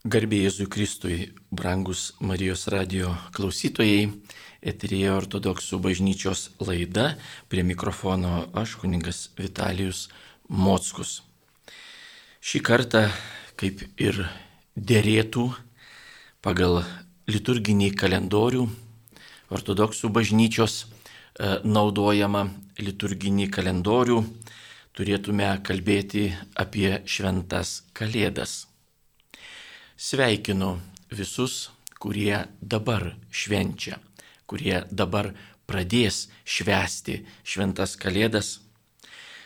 Garbėjai 0.00 0.46
Jėzui 0.46 0.64
Kristui, 0.64 1.16
brangus 1.52 2.14
Marijos 2.24 2.62
radio 2.72 3.10
klausytojai, 3.36 4.06
eterėje 4.64 5.10
ortodoksų 5.12 5.76
bažnyčios 5.84 6.46
laida, 6.56 7.18
prie 7.52 7.60
mikrofono 7.68 8.46
aš, 8.56 8.78
kuningas 8.80 9.28
Vitalijus 9.36 10.06
Mockus. 10.48 11.20
Šį 12.40 12.62
kartą, 12.64 13.02
kaip 13.60 13.84
ir 14.00 14.22
dėrėtų 14.72 15.44
pagal 16.40 16.80
liturginį 17.28 17.90
kalendorių, 17.92 18.64
ortodoksų 19.52 20.08
bažnyčios 20.16 20.80
e, 20.80 21.60
naudojama 21.60 22.46
liturginį 22.80 23.52
kalendorių, 23.52 24.24
turėtume 24.96 25.52
kalbėti 25.60 26.30
apie 26.56 27.02
šventas 27.04 27.82
kalėdas. 27.92 28.69
Sveikinu 30.00 30.78
visus, 31.12 31.68
kurie 32.00 32.46
dabar 32.62 33.02
švenčia, 33.28 33.98
kurie 34.48 34.78
dabar 34.88 35.26
pradės 35.68 36.30
švęsti 36.48 37.18
šventas 37.44 37.98
kalėdas. 38.00 38.62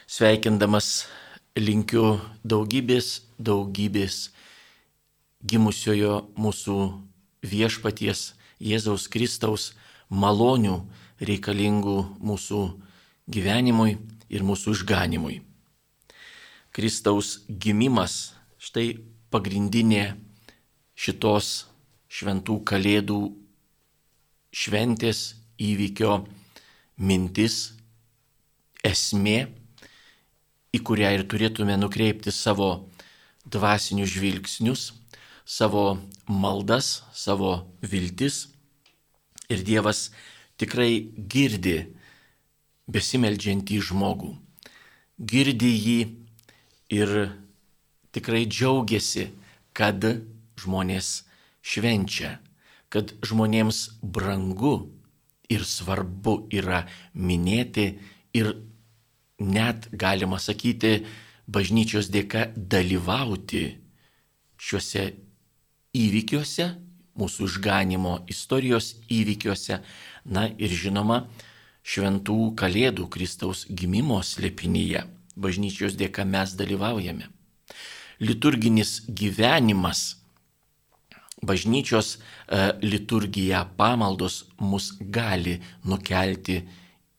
Sveikindamas 0.06 1.08
linkiu 1.58 2.20
daugybės, 2.46 3.24
daugybės 3.34 4.28
gimusiojo 5.42 6.20
mūsų 6.38 6.76
viešpaties 7.42 8.22
Jėzaus 8.62 9.08
Kristaus 9.10 9.72
malonių 10.06 10.76
reikalingų 11.18 11.96
mūsų 12.22 12.60
gyvenimui 13.26 13.96
ir 14.30 14.46
mūsų 14.46 14.76
išganimui. 14.78 15.40
Kristaus 16.70 17.40
gimimas 17.50 18.36
štai 18.62 19.02
pagrindinė 19.34 20.23
šitos 20.94 21.66
šventų 22.14 22.60
kalėdų 22.68 23.20
šventės 24.54 25.34
įvykio 25.58 26.20
mintis, 27.02 27.74
esmė, 28.84 29.48
į 30.74 30.80
kurią 30.86 31.10
ir 31.16 31.24
turėtume 31.30 31.76
nukreipti 31.78 32.32
savo 32.34 32.86
dvasinius 33.46 34.12
žvilgsnius, 34.14 34.92
savo 35.44 35.98
maldas, 36.28 37.02
savo 37.12 37.64
viltis. 37.82 38.48
Ir 39.52 39.60
Dievas 39.60 40.08
tikrai 40.56 41.04
girdi 41.28 41.82
besimeldžiantį 42.88 43.80
žmogų, 43.90 44.30
girdi 45.20 45.72
jį 45.72 45.98
ir 46.96 47.12
tikrai 48.14 48.44
džiaugiasi, 48.48 49.28
kad 49.76 50.00
žmonės 50.64 51.22
švenčia, 51.64 52.38
kad 52.92 53.14
žmonėms 53.24 54.00
brangu 54.02 54.76
ir 55.50 55.64
svarbu 55.66 56.44
yra 56.54 56.84
minėti 57.14 57.86
ir 58.34 58.54
net 59.38 59.88
galima 59.92 60.38
sakyti 60.40 61.04
bažnyčios 61.46 62.08
dėka 62.12 62.48
dalyvauti 62.56 63.64
šiuose 64.60 65.04
įvykiuose, 65.94 66.68
mūsų 67.14 67.48
išganimo 67.50 68.14
istorijos 68.30 68.94
įvykiuose, 69.12 69.80
na 70.24 70.48
ir 70.58 70.72
žinoma, 70.72 71.24
šventų 71.84 72.54
kalėdų 72.58 73.06
Kristaus 73.12 73.66
gimimo 73.68 74.22
slėpinyje. 74.24 75.04
Bažnyčios 75.36 75.98
dėka 75.98 76.24
mes 76.24 76.54
dalyvaujame. 76.56 77.28
Liturginis 78.22 79.02
gyvenimas 79.08 80.23
bažnyčios 81.46 82.16
e, 82.16 82.72
liturgija, 82.82 83.64
pamaldos 83.76 84.44
mus 84.58 84.92
gali 85.00 85.60
nukelti 85.84 86.62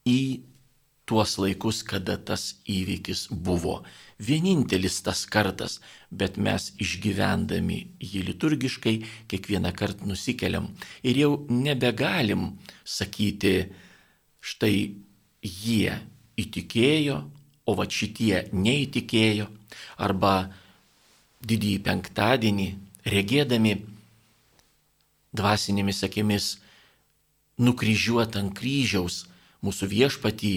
į 0.06 0.20
tuos 1.06 1.38
laikus, 1.38 1.84
kada 1.86 2.18
tas 2.18 2.56
įvykis 2.66 3.28
buvo. 3.30 3.84
Vienintelis 4.18 5.02
tas 5.06 5.26
kartas, 5.30 5.80
bet 6.10 6.38
mes 6.42 6.72
išgyvendami 6.82 7.80
jį 8.02 8.24
liturgiškai 8.32 8.96
kiekvieną 9.30 9.74
kartą 9.76 10.08
nusikeliam 10.10 10.72
ir 11.04 11.20
jau 11.20 11.32
nebegalim 11.52 12.54
sakyti, 12.86 13.56
štai 14.42 14.78
jie 15.44 15.98
įtikėjo, 16.40 17.18
o 17.66 17.74
va 17.78 17.86
šitie 17.90 18.46
neįtikėjo, 18.54 19.48
arba 19.98 20.36
didįjį 21.46 21.80
penktadienį 21.86 22.68
regėdami 23.10 23.76
dvasinėmis 25.38 26.04
akimis 26.08 26.56
nukryžiuot 27.62 28.36
ant 28.40 28.54
kryžiaus 28.58 29.26
mūsų 29.66 29.90
viešpatį, 29.92 30.54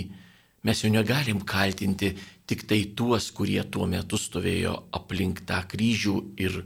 mes 0.66 0.82
jau 0.82 0.90
negalim 0.92 1.40
kaltinti 1.46 2.14
tik 2.48 2.64
tai 2.68 2.82
tuos, 2.96 3.30
kurie 3.30 3.60
tuo 3.64 3.86
metu 3.86 4.18
stovėjo 4.18 4.74
aplink 4.96 5.44
tą 5.48 5.62
kryžių 5.70 6.16
ir 6.40 6.62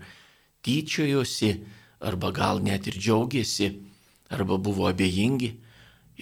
tyčiojosi, 0.63 1.53
arba 2.03 2.33
gal 2.35 2.63
net 2.63 2.87
ir 2.91 2.99
džiaugiasi, 2.99 3.69
arba 4.33 4.59
buvo 4.59 4.89
abejingi 4.91 5.53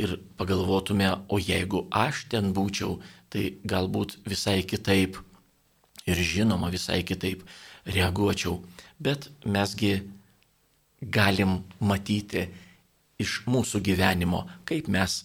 ir 0.01 0.17
pagalvotume, 0.37 1.09
o 1.29 1.39
jeigu 1.39 1.87
aš 1.93 2.27
ten 2.33 2.53
būčiau, 2.57 2.99
tai 3.31 3.57
galbūt 3.65 4.19
visai 4.27 4.61
kitaip 4.67 5.21
ir 6.09 6.17
žinoma 6.17 6.71
visai 6.73 7.03
kitaip 7.07 7.45
reaguočiau. 7.87 8.61
Bet 9.01 9.31
mesgi 9.45 10.01
galim 11.01 11.61
matyti 11.81 12.49
iš 13.21 13.43
mūsų 13.49 13.81
gyvenimo, 13.85 14.47
kaip 14.69 14.89
mes 14.89 15.25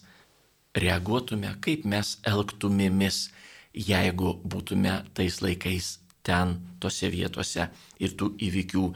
reaguotume, 0.76 1.54
kaip 1.64 1.84
mes 1.88 2.16
elgtumėmis, 2.28 3.30
jeigu 3.76 4.36
būtume 4.44 5.02
tais 5.16 5.40
laikais 5.44 5.98
ten, 6.26 6.56
tose 6.80 7.08
vietose 7.12 7.68
ir 8.00 8.16
tų 8.18 8.32
įvykių 8.48 8.86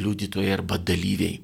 liudytojai 0.00 0.54
arba 0.58 0.78
dalyviai. 0.78 1.42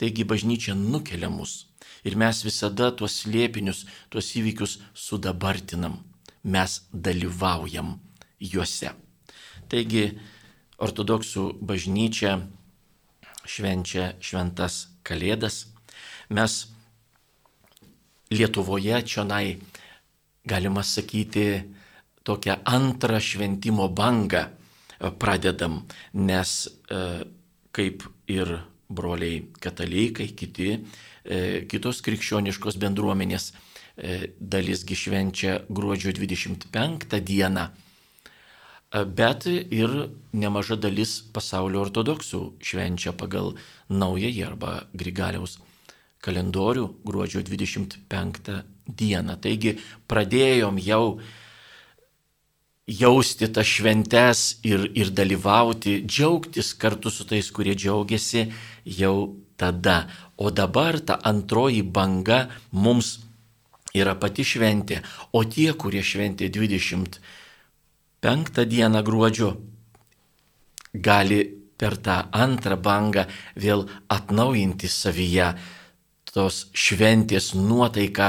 Taigi 0.00 0.24
bažnyčia 0.24 0.74
nukelia 0.74 1.28
mus 1.30 1.66
ir 2.04 2.16
mes 2.16 2.40
visada 2.46 2.90
tuos 2.96 3.18
slėpinius, 3.22 3.84
tuos 4.08 4.30
įvykius 4.40 4.78
sudabartinam, 4.96 5.98
mes 6.42 6.80
dalyvaujam 6.92 7.98
juose. 8.40 8.94
Taigi 9.68 10.06
ortodoksų 10.80 11.44
bažnyčia 11.60 12.38
švenčia 13.46 14.14
šventas 14.20 14.86
kalėdas. 15.06 15.66
Mes 16.30 16.66
Lietuvoje 18.30 19.00
čionai, 19.02 19.58
galima 20.46 20.84
sakyti, 20.86 21.46
tokią 22.22 22.60
antrą 22.64 23.18
šventimo 23.18 23.88
bangą 23.88 24.44
e, 24.46 25.10
pradedam, 25.10 25.80
nes 26.14 26.68
e, 26.68 27.00
kaip 27.74 28.04
ir 28.30 28.52
broliai 28.90 29.42
katalikai, 29.58 30.28
kiti, 30.38 30.70
e, 31.24 31.40
kitos 31.70 32.02
krikščioniškos 32.06 32.78
bendruomenės 32.80 33.52
dalisgi 34.40 34.96
švenčia 34.96 35.58
gruodžio 35.68 36.14
25 36.16 37.18
dieną 37.20 37.66
bet 38.90 39.46
ir 39.46 40.10
nemaža 40.32 40.76
dalis 40.80 41.20
pasaulio 41.34 41.84
ortodoksų 41.84 42.40
švenčia 42.58 43.12
pagal 43.14 43.54
naująjį 43.88 44.46
arba 44.46 44.80
Grigaliaus 44.92 45.58
kalendorių 46.20 46.86
gruodžio 47.06 47.42
25 47.46 48.50
dieną. 48.86 49.36
Taigi 49.40 49.76
pradėjom 50.10 50.80
jau 50.82 51.20
jausti 52.90 53.48
tas 53.54 53.66
šventes 53.66 54.58
ir, 54.66 54.90
ir 54.98 55.14
dalyvauti, 55.14 56.00
džiaugtis 56.04 56.74
kartu 56.74 57.12
su 57.14 57.24
tais, 57.24 57.50
kurie 57.54 57.76
džiaugiasi 57.78 58.48
jau 58.98 59.36
tada. 59.56 60.08
O 60.36 60.50
dabar 60.50 60.98
ta 61.00 61.20
antroji 61.22 61.82
banga 61.82 62.48
mums 62.72 63.20
yra 63.94 64.16
pati 64.18 64.44
šventė, 64.46 65.00
o 65.32 65.44
tie, 65.44 65.72
kurie 65.74 66.02
šventė 66.02 66.50
20 66.50 67.20
penktą 68.20 68.64
dieną 68.64 69.02
gruodžio 69.02 69.56
gali 70.94 71.40
per 71.80 71.96
tą 71.96 72.16
antrą 72.32 72.76
bangą 72.76 73.24
vėl 73.56 73.86
atnaujinti 74.12 74.88
savyje 74.88 75.54
tos 76.30 76.66
šventės 76.76 77.54
nuotaiką 77.56 78.28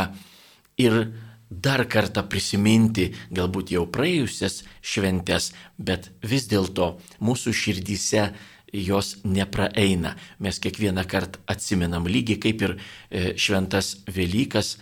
ir 0.81 0.95
dar 1.51 1.83
kartą 1.91 2.23
prisiminti 2.31 3.09
galbūt 3.35 3.73
jau 3.75 3.83
praėjusias 3.91 4.61
šventes, 4.81 5.51
bet 5.77 6.09
vis 6.23 6.47
dėlto 6.47 6.95
mūsų 7.19 7.51
širdyse 7.51 8.29
jos 8.71 9.17
nepraeina. 9.27 10.15
Mes 10.39 10.59
kiekvieną 10.63 11.03
kartą 11.11 11.43
atsimenam 11.51 12.07
lygiai 12.07 12.39
kaip 12.39 12.63
ir 12.63 12.77
e, 12.77 13.33
šventas 13.35 13.97
Velykas 14.07 14.77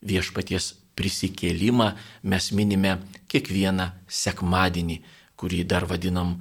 viešpaties 0.00 0.72
prisikėlimą 0.98 1.92
mes 2.30 2.50
minime 2.52 2.98
kiekvieną 3.30 3.90
sekmadienį, 4.08 5.00
kurį 5.36 5.64
dar 5.68 5.86
vadinam 5.90 6.36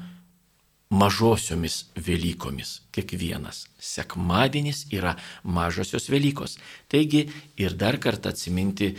mažosiomis 0.93 1.87
Velykomis. 1.95 2.81
Kiekvienas 2.93 3.65
sekmadienis 3.81 4.85
yra 4.93 5.15
mažosios 5.43 6.09
Velykos. 6.13 6.59
Taigi 6.87 7.25
ir 7.57 7.73
dar 7.73 7.97
kartą 7.97 8.33
atsiminti 8.33 8.93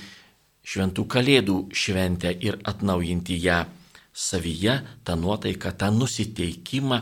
šventų 0.65 1.07
kalėdų 1.07 1.57
šventę 1.71 2.35
ir 2.43 2.59
atnaujinti 2.65 3.39
ją 3.47 3.63
savyje, 4.15 4.81
tą 5.05 5.17
nuotaiką, 5.19 5.75
tą 5.79 5.91
nusiteikimą 5.95 7.01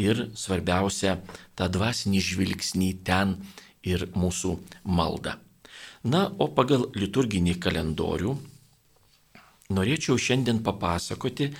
ir 0.00 0.28
svarbiausia, 0.36 1.18
tą 1.56 1.68
dvasinį 1.72 2.22
žvilgsnį 2.30 2.90
ten 3.04 3.36
ir 3.82 4.08
mūsų 4.16 4.56
maldą. 4.84 5.38
Na, 6.06 6.28
o 6.38 6.46
pagal 6.54 6.86
liturginį 6.94 7.56
kalendorių 7.58 8.36
norėčiau 9.74 10.16
šiandien 10.20 10.62
papasakoti, 10.64 11.50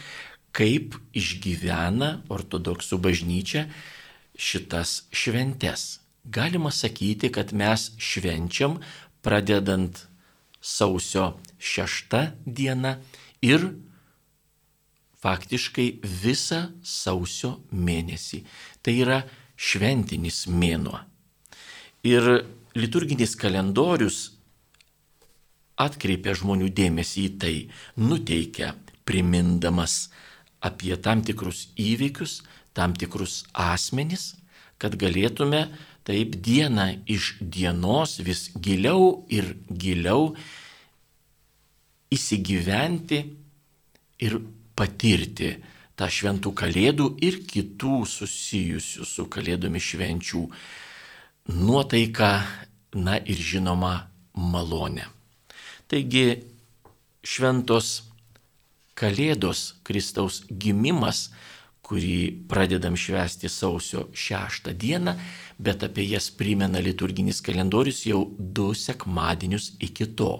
kaip 0.55 0.97
išgyvena 1.17 2.23
ortodoksų 2.33 2.99
bažnyčia 3.03 3.67
šitas 4.39 5.09
šventes. 5.13 5.99
Galima 6.25 6.71
sakyti, 6.71 7.31
kad 7.33 7.53
mes 7.53 7.91
švenčiam 7.99 8.79
pradedant 9.25 10.07
sausio 10.61 11.33
šeštą 11.59 12.23
dieną 12.47 12.97
ir 13.43 13.69
faktiškai 15.23 15.89
visą 16.23 16.69
sausio 16.83 17.59
mėnesį. 17.73 18.45
Tai 18.83 18.95
yra 18.95 19.23
šventinis 19.59 20.47
mėnuo. 20.47 21.01
Ir 22.07 22.45
liturginis 22.77 23.37
kalendorius 23.39 24.19
atkreipia 25.79 26.35
žmonių 26.37 26.69
dėmesį 26.75 27.25
į 27.29 27.33
tai, 27.39 27.57
nuteikia, 27.97 28.75
primindamas 29.09 30.09
apie 30.61 30.97
tam 31.01 31.23
tikrus 31.25 31.69
įvykius, 31.79 32.43
tam 32.75 32.95
tikrus 32.99 33.45
asmenis, 33.55 34.35
kad 34.79 34.99
galėtume 34.99 35.69
taip 36.07 36.37
dieną 36.43 36.89
iš 37.11 37.37
dienos 37.41 38.19
vis 38.25 38.49
giliau 38.57 39.25
ir 39.31 39.55
giliau 39.69 40.33
įsigyventi 42.15 43.23
ir 44.25 44.39
patirti 44.79 45.51
tą 45.99 46.09
šventų 46.11 46.53
kalėdų 46.59 47.09
ir 47.27 47.41
kitų 47.51 48.03
susijusių 48.09 49.07
su 49.07 49.27
kalėdomis 49.31 49.91
švenčių 49.93 50.45
nuotaiką, 51.49 52.31
na 52.95 53.17
ir 53.19 53.37
žinoma 53.37 54.09
malonę. 54.35 55.09
Taigi 55.89 56.43
šventos 57.25 58.05
Kalėdos, 58.99 59.79
Kristaus 59.87 60.43
gimimas, 60.51 61.29
kurį 61.87 62.49
pradedam 62.51 62.97
švęsti 62.99 63.49
sausio 63.49 64.09
šeštą 64.11 64.75
dieną, 64.75 65.15
bet 65.59 65.85
apie 65.87 66.05
jas 66.11 66.27
primena 66.35 66.83
liturginis 66.83 67.39
kalendorius 67.45 68.03
jau 68.11 68.25
du 68.39 68.73
sekmadienius 68.75 69.71
iki 69.79 70.09
to. 70.19 70.33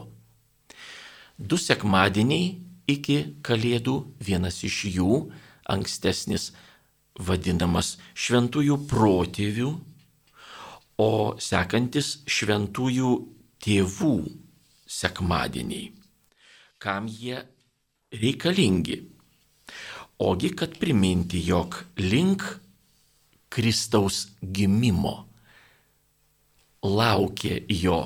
Du 1.39 1.57
sekmadieniai 1.57 2.57
iki 2.91 3.19
Kalėdų, 3.47 3.97
vienas 4.19 4.59
iš 4.67 4.83
jų, 4.99 5.21
ankstesnis, 5.71 6.51
vadinamas 7.15 7.97
šventųjų 8.19 8.83
protėvių, 8.91 9.71
o 10.99 11.39
sekantis 11.39 12.19
šventųjų 12.27 13.13
tėvų 13.63 14.15
sekmadieniai. 14.89 15.93
Kam 16.79 17.07
jie 17.11 17.43
reikalingi. 18.15 18.99
Ogi 20.19 20.51
kad 20.59 20.75
priminti, 20.79 21.39
jog 21.47 21.77
link 22.03 22.43
Kristaus 23.49 24.27
gimimo 24.43 25.29
laukė 26.83 27.63
jo. 27.71 28.01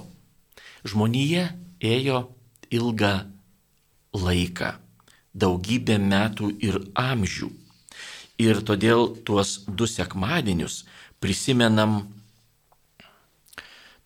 Žmonija 0.84 1.48
ėjo 1.80 2.22
ilgą 2.72 3.12
laiką, 4.16 4.70
daugybę 5.32 5.98
metų 5.98 6.50
ir 6.60 6.78
amžių. 6.98 7.50
Ir 8.42 8.62
todėl 8.66 9.12
tuos 9.24 9.60
du 9.68 9.86
sekmadienius 9.86 10.82
prisimenam 11.22 12.00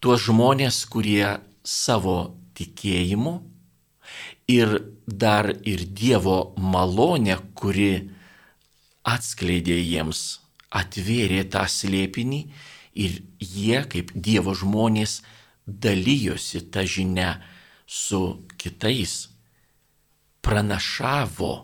tuos 0.00 0.26
žmonės, 0.28 0.84
kurie 0.90 1.38
savo 1.66 2.36
tikėjimu 2.56 3.36
ir 4.48 4.78
dar 5.06 5.50
ir 5.66 5.84
Dievo 5.86 6.54
malonė, 6.58 7.38
kuri 7.58 7.90
atskleidė 9.06 9.76
jiems, 9.80 10.40
atvėrė 10.70 11.44
tą 11.50 11.64
slėpinį 11.70 12.42
ir 12.96 13.20
jie 13.40 13.82
kaip 13.90 14.12
Dievo 14.14 14.54
žmonės 14.54 15.20
dalyjosi 15.66 16.62
tą 16.70 16.86
žinę 16.86 17.30
su 17.86 18.22
kitais, 18.58 19.28
pranašavo, 20.42 21.54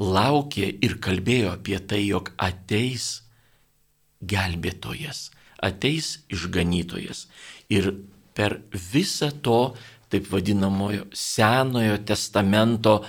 laukė 0.00 0.68
ir 0.80 0.96
kalbėjo 1.04 1.56
apie 1.56 1.76
tai, 1.84 2.00
jog 2.08 2.32
ateis 2.40 3.20
gelbėtojas, 4.20 5.28
ateis 5.62 6.20
išganytojas. 6.32 7.26
Ir 7.70 7.92
per 8.34 8.60
visą 8.72 9.30
to 9.44 9.60
taip 10.10 10.30
vadinamojo 10.32 11.06
Senojo 11.14 11.98
testamento 12.06 13.00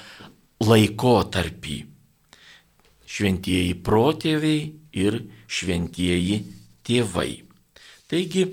laikotarpį. 0.62 1.78
Šventieji 3.12 3.78
protėviai 3.84 4.60
ir 5.02 5.18
šventieji 5.52 6.38
tėvai. 6.88 7.32
Taigi, 8.12 8.46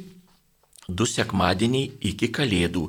du 0.88 1.06
sekmadieniai 1.06 1.92
iki 2.10 2.30
Kalėdų 2.34 2.84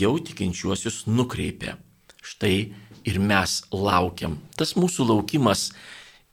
jau 0.00 0.14
tikinčiuosius 0.26 1.04
nukreipia. 1.06 1.78
Štai 2.24 2.72
ir 3.04 3.20
mes 3.20 3.60
laukiam. 3.70 4.38
Tas 4.56 4.74
mūsų 4.76 5.06
laukimas 5.12 5.68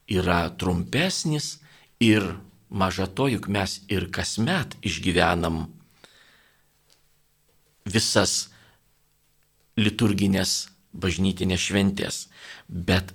yra 0.09 0.47
trumpesnis 0.57 1.59
ir 2.01 2.25
maža 2.71 3.07
to, 3.07 3.27
juk 3.27 3.47
mes 3.51 3.81
ir 3.91 4.07
kasmet 4.15 4.77
išgyvenam 4.81 5.65
visas 7.85 8.49
liturginės 9.77 10.71
bažnytinės 10.91 11.67
šventės, 11.67 12.17
bet 12.67 13.13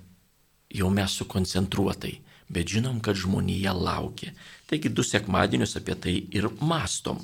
jau 0.73 0.89
mes 0.93 1.13
sukoncentruotai, 1.19 2.17
bet 2.49 2.69
žinom, 2.73 3.01
kad 3.01 3.17
žmonija 3.17 3.73
laukia. 3.73 4.33
Taigi 4.69 4.89
du 4.93 5.05
sekmadienius 5.05 5.77
apie 5.79 5.95
tai 5.95 6.15
ir 6.31 6.49
mastom. 6.61 7.21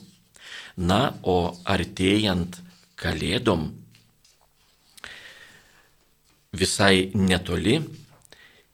Na, 0.78 1.14
o 1.22 1.54
artėjant 1.70 2.58
kalėdom 2.98 3.70
visai 6.54 7.10
netoli 7.14 7.80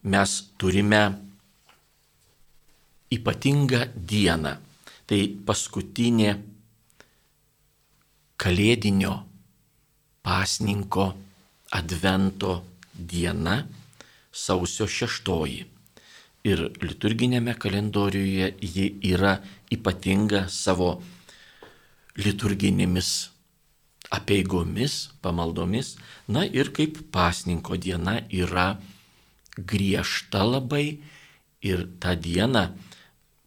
mes 0.04 0.36
turime 0.60 1.29
ypatingą 3.14 3.86
dieną. 3.96 4.54
Tai 5.10 5.22
paskutinė 5.46 6.36
kalėdinio 8.40 9.14
pasninko 10.22 11.06
advento 11.74 12.60
diena 12.94 13.64
sausio 14.32 14.86
šeštoji. 14.86 15.64
Ir 16.50 16.62
liturginėme 16.86 17.56
kalendoriuje 17.60 18.54
ji 18.62 18.86
yra 19.10 19.34
ypatinga 19.74 20.46
savo 20.54 20.94
liturginėmis 22.20 23.10
apieigomis, 24.14 25.10
pamaldomis. 25.22 25.96
Na 26.30 26.46
ir 26.46 26.72
kaip 26.76 27.02
pasninko 27.14 27.78
diena 27.82 28.20
yra 28.30 28.76
griežta 29.58 30.46
labai 30.46 31.00
ir 31.66 31.84
tą 32.00 32.16
dieną 32.16 32.70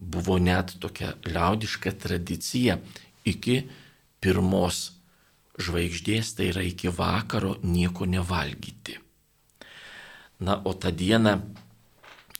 buvo 0.03 0.37
net 0.39 0.75
tokia 0.83 1.13
liaudiška 1.25 1.93
tradicija 2.03 2.77
iki 3.25 3.63
pirmos 4.23 4.91
žvaigždės, 5.59 6.33
tai 6.35 6.49
yra 6.51 6.63
iki 6.65 6.89
vakaro 6.89 7.57
nieko 7.63 8.07
nevalgyti. 8.09 8.97
Na, 10.43 10.57
o 10.65 10.73
tą 10.73 10.91
dieną, 10.91 11.37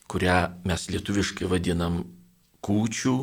kurią 0.10 0.38
mes 0.68 0.90
lietuviškai 0.92 1.48
vadinam 1.48 2.02
kūčių 2.66 3.16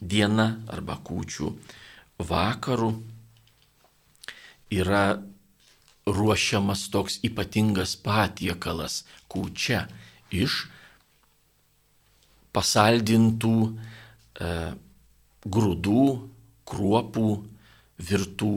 diena 0.00 0.48
arba 0.72 0.98
kūčių 1.00 1.52
vakaru, 2.26 2.90
yra 4.72 5.22
ruošiamas 6.06 6.86
toks 6.90 7.20
ypatingas 7.26 7.96
patiekalas 8.02 9.04
kūčia 9.30 9.86
iš 10.30 10.66
pasaldintų 12.56 13.54
e, 13.68 14.50
grūdų, 15.46 16.02
kruopų, 16.66 17.30
virtų 18.08 18.56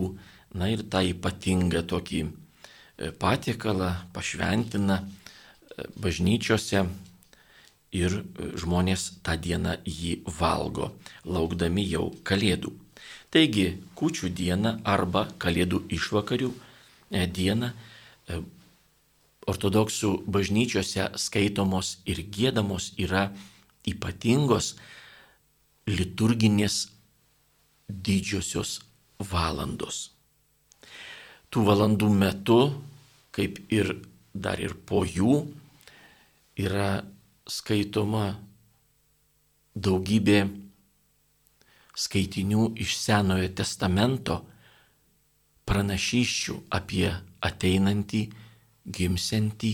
Na 0.53 0.69
ir 0.73 0.81
tą 0.89 1.03
ypatingą 1.05 1.83
tokį 1.85 2.23
e, 2.25 3.11
patiekalą 3.21 3.91
pašventina 4.13 4.97
e, 4.97 5.85
bažnyčiose 6.01 6.87
ir 7.93 8.15
žmonės 8.57 9.05
tą 9.25 9.35
dieną 9.37 9.75
jį 9.85 10.15
valgo, 10.39 10.89
laukdami 11.25 11.85
jau 11.85 12.09
kalėdų. 12.25 12.73
Taigi, 13.29 13.67
kučių 13.97 14.31
diena 14.33 14.79
arba 14.81 15.27
kalėdų 15.37 15.83
išvakarių 15.99 16.49
e, 16.49 17.27
diena 17.29 17.75
e, 18.25 18.41
ortodoksų 19.45 20.15
bažnyčiose 20.25 21.11
skaitomos 21.13 21.99
ir 22.09 22.25
gėdamos 22.25 22.95
yra 22.97 23.27
ypatingos 23.87 24.73
liturginės 25.89 26.87
didžiosios 27.89 28.79
valandos. 29.31 30.11
Tų 31.49 31.63
valandų 31.65 32.09
metu, 32.13 32.59
kaip 33.33 33.63
ir 33.73 33.95
dar 34.33 34.61
ir 34.61 34.75
po 34.85 35.01
jų, 35.07 35.41
yra 36.59 37.01
skaitoma 37.49 38.35
daugybė 39.73 40.43
skaitinių 41.99 42.69
iš 42.79 42.95
Senojo 42.99 43.49
testamento 43.57 44.39
pranašyščių 45.69 46.55
apie 46.75 47.09
ateinantį, 47.45 48.21
gimsiantį 48.85 49.73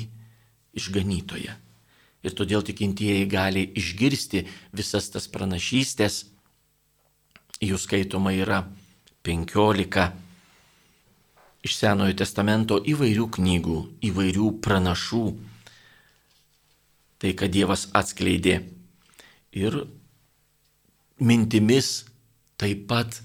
išganytoją. 0.79 1.64
Ir 2.25 2.34
todėl 2.34 2.65
tikintieji 2.65 3.27
gali 3.29 3.67
išgirsti 3.77 4.46
visas 4.74 5.12
tas 5.13 5.27
pranašystės. 5.29 6.24
Jų 7.62 7.77
skaitoma 7.79 8.34
yra 8.36 8.63
15 9.25 10.08
iš 11.65 11.75
Senojo 11.79 12.13
testamento 12.17 12.77
įvairių 12.82 13.27
knygų, 13.38 13.77
įvairių 14.10 14.50
pranašų 14.62 15.25
tai, 17.22 17.32
kad 17.34 17.53
Dievas 17.53 17.88
atskleidė. 17.96 18.60
Ir 19.55 19.79
mintimis 21.17 22.03
taip 22.60 22.86
pat 22.89 23.22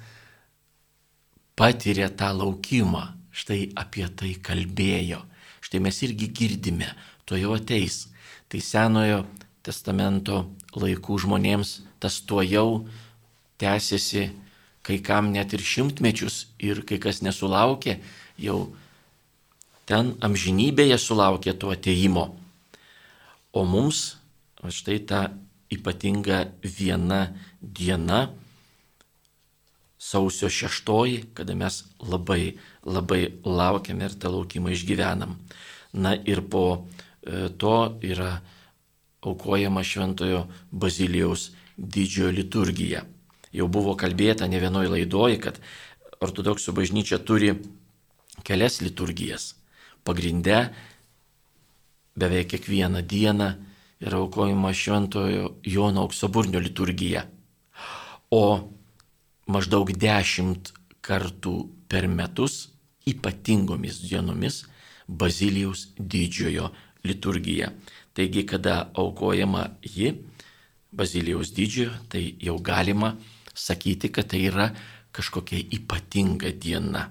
patiria 1.59 2.09
tą 2.09 2.30
laukimą. 2.37 3.04
Štai 3.30 3.71
apie 3.78 4.07
tai 4.16 4.33
kalbėjo. 4.42 5.21
Štai 5.62 5.80
mes 5.85 6.00
irgi 6.02 6.30
girdime, 6.35 6.88
to 7.25 7.37
jau 7.38 7.52
ateis. 7.54 8.09
Tai 8.50 8.61
senojo 8.61 9.25
testamento 9.62 10.45
laikų 10.75 11.21
žmonėms 11.25 11.76
tas 12.02 12.19
tuo 12.26 12.42
jau 12.42 12.87
tęsiasi, 13.61 14.30
kai 14.83 14.99
kam 15.04 15.30
net 15.35 15.52
ir 15.54 15.62
šimtmečius 15.62 16.47
ir 16.59 16.83
kai 16.88 16.99
kas 16.99 17.21
nesulaukė, 17.23 18.00
jau 18.40 18.73
ten 19.87 20.14
amžinybėje 20.25 20.99
sulaukė 20.99 21.54
to 21.61 21.71
ateimo. 21.75 22.30
O 23.52 23.64
mums 23.66 24.16
štai 24.61 24.99
ta 25.07 25.21
ypatinga 25.71 26.49
viena 26.62 27.30
diena, 27.61 28.30
sausio 30.00 30.49
šeštoji, 30.49 31.26
kada 31.37 31.54
mes 31.54 31.85
labai, 32.00 32.57
labai 32.85 33.23
laukiame 33.45 34.09
ir 34.09 34.16
tą 34.16 34.33
laukimą 34.33 34.73
išgyvenam. 34.73 35.37
Na 35.92 36.14
ir 36.16 36.40
po 36.49 36.87
to 37.58 37.76
yra 38.02 38.40
aukojama 39.20 39.82
Šventojo 39.84 40.46
Bazilijaus 40.70 41.50
didžiojo 41.76 42.32
liturgija. 42.32 43.04
Jau 43.52 43.66
buvo 43.68 43.96
kalbėta 43.98 44.46
ne 44.48 44.60
vienoje 44.62 44.92
laidoje, 44.92 45.40
kad 45.42 45.58
ortodoksų 46.22 46.74
bažnyčia 46.76 47.18
turi 47.18 47.54
kelias 48.46 48.80
liturgijas. 48.80 49.54
Pagrinde 50.04 50.70
beveik 52.16 52.52
kiekvieną 52.54 53.02
dieną 53.02 53.50
yra 54.00 54.20
aukojama 54.22 54.72
Šventojo 54.72 55.56
Jono 55.64 56.06
auksaburnio 56.06 56.60
liturgija. 56.60 57.26
O 58.30 58.70
maždaug 59.50 59.92
dešimt 59.92 60.72
kartų 61.02 61.56
per 61.90 62.06
metus 62.08 62.68
ypatingomis 63.08 64.00
dienomis 64.06 64.64
Bazilijaus 65.08 65.88
didžiojo 65.98 66.70
liturgija. 67.04 67.71
Taigi, 68.14 68.47
kada 68.47 68.90
aukojama 68.95 69.69
ji, 69.83 70.14
Bazilijaus 70.90 71.52
didžiojo, 71.54 71.92
tai 72.11 72.35
jau 72.42 72.57
galima 72.59 73.12
sakyti, 73.54 74.11
kad 74.11 74.26
tai 74.26 74.40
yra 74.49 74.71
kažkokia 75.14 75.62
ypatinga 75.76 76.50
diena, 76.50 77.04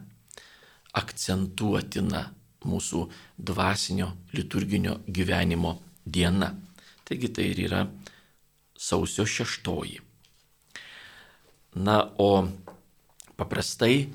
akcentuotina 1.00 2.26
mūsų 2.68 3.06
dvasinio 3.38 4.10
liturginio 4.36 4.98
gyvenimo 5.08 5.78
diena. 6.06 6.52
Taigi 7.08 7.32
tai 7.32 7.50
ir 7.54 7.64
yra 7.70 7.86
sausio 8.76 9.26
šeštoji. 9.26 10.00
Na, 11.80 12.02
o 12.18 12.50
paprastai 13.38 14.10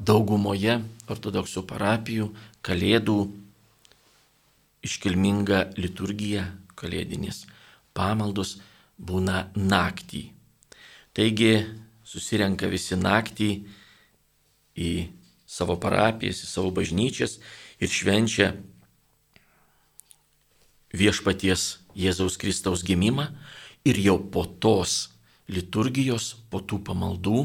daugumoje 0.00 0.80
ortodoksų 1.12 1.64
parapijų 1.68 2.30
kalėdų 2.66 3.18
iškilminga 4.86 5.70
liturgija, 5.78 6.46
kalėdinis 6.78 7.44
pamaldos 7.96 8.56
būna 8.96 9.50
naktį. 9.56 10.30
Taigi 11.16 11.52
susirenka 12.06 12.68
visi 12.70 12.96
naktį 12.96 13.50
į 14.80 14.92
savo 15.50 15.76
parapijas, 15.80 16.44
į 16.44 16.48
savo 16.48 16.70
bažnyčias 16.74 17.38
ir 17.82 17.90
švenčia 17.90 18.52
viešpaties 20.94 21.80
Jėzaus 21.98 22.38
Kristaus 22.38 22.84
gimimą 22.86 23.26
ir 23.86 23.98
jau 23.98 24.18
po 24.32 24.44
tos 24.46 25.10
liturgijos, 25.50 26.36
po 26.50 26.62
tų 26.62 26.80
pamaldų 26.86 27.44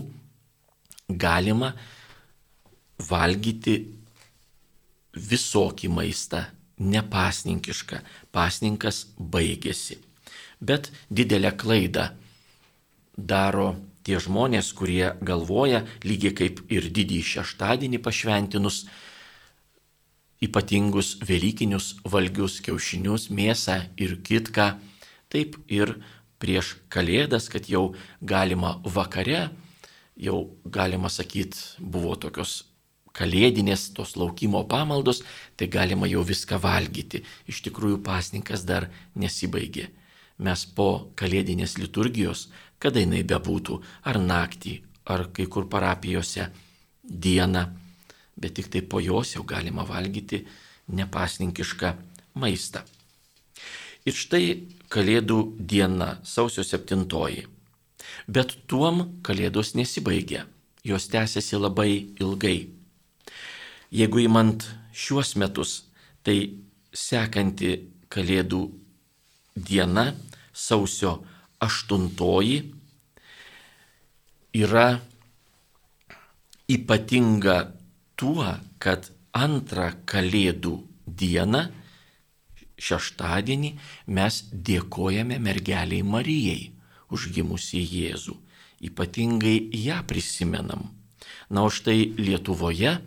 galima 1.10 1.74
valgyti 3.10 3.75
visokį 5.15 5.89
maistą, 5.94 6.44
nepasninkišką. 6.79 8.01
Pasninkas 8.36 9.05
baigėsi. 9.17 10.00
Bet 10.60 10.91
didelę 11.10 11.51
klaidą 11.55 12.10
daro 13.17 13.75
tie 14.05 14.20
žmonės, 14.22 14.72
kurie 14.77 15.15
galvoja, 15.25 15.84
lygiai 16.05 16.36
kaip 16.36 16.62
ir 16.72 16.89
didįjį 16.94 17.25
šeštadienį 17.32 18.00
pašventinus, 18.05 18.86
ypatingus 20.46 21.15
Velykinius 21.25 21.96
valgius, 22.05 22.60
kiaušinius, 22.62 23.29
mėsą 23.34 23.79
ir 23.98 24.20
kitką, 24.22 24.75
taip 25.32 25.58
ir 25.72 25.96
prieš 26.39 26.75
Kalėdas, 26.91 27.48
kad 27.50 27.70
jau 27.72 27.96
galima 28.22 28.75
vakare, 28.84 29.50
jau 30.15 30.51
galima 30.65 31.10
sakyti, 31.10 31.58
buvo 31.79 32.13
tokios 32.20 32.63
kalėdinės 33.15 33.89
tos 33.95 34.15
laukimo 34.19 34.65
pamaldos, 34.67 35.24
tai 35.55 35.69
galima 35.72 36.10
jau 36.12 36.24
viską 36.27 36.60
valgyti. 36.62 37.24
Iš 37.48 37.63
tikrųjų 37.69 38.01
pasninkas 38.03 38.67
dar 38.67 38.89
nesibaigė. 39.15 39.89
Mes 40.43 40.65
po 40.75 41.13
kalėdinės 41.15 41.77
liturgijos 41.79 42.50
kada 42.79 43.01
jinai 43.01 43.24
bebūtų, 43.27 43.79
ar 44.05 44.19
naktį, 44.22 44.75
ar 45.10 45.27
kai 45.34 45.48
kur 45.51 45.67
parapijose 45.72 46.50
dieną, 47.03 47.65
bet 48.38 48.57
tik 48.60 48.69
tai 48.74 48.84
po 48.86 49.01
jos 49.01 49.36
jau 49.36 49.45
galima 49.48 49.86
valgyti 49.88 50.43
nepasninkišką 50.93 51.95
maistą. 52.41 52.86
Ir 54.05 54.13
štai 54.13 54.48
Kalėdų 54.86 55.57
diena, 55.57 56.19
sausio 56.24 56.62
7. 56.63 57.07
Bet 58.29 58.51
tuom 58.69 59.00
Kalėdos 59.25 59.74
nesibaigia, 59.75 60.45
jos 60.86 61.10
tęsiasi 61.10 61.57
labai 61.57 62.13
ilgai. 62.22 62.75
Jeigu 63.96 64.25
įmant 64.25 64.66
šiuos 64.92 65.38
metus, 65.40 65.86
tai 66.20 66.52
sekanti 66.92 67.78
Kalėdų 68.12 68.60
diena, 69.56 70.10
sausio 70.52 71.14
8 71.64 72.10
yra 74.56 74.86
ypatinga 76.75 77.58
tuo, 78.20 78.50
kad 78.84 79.08
antrą 79.32 79.88
Kalėdų 80.04 80.75
dieną, 81.08 81.64
šeštadienį, 82.75 83.74
mes 84.12 84.44
dėkojame 84.52 85.40
mergeliai 85.40 86.04
Marijai 86.04 86.72
užgimusi 87.16 87.80
Jėzų. 87.80 88.36
Ypatingai 88.92 89.70
ją 89.72 90.04
prisimenam. 90.08 90.90
Na, 91.50 91.64
o 91.64 91.72
štai 91.72 92.12
Lietuvoje 92.20 92.98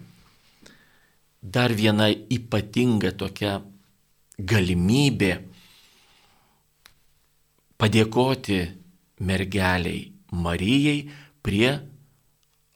dar 1.42 1.73
viena 1.73 2.09
ypatinga 2.11 3.12
tokia 3.16 3.59
galimybė 4.38 5.33
padėkoti 7.78 8.61
mergeliai 9.21 10.12
Marijai 10.28 11.09
prie 11.42 11.71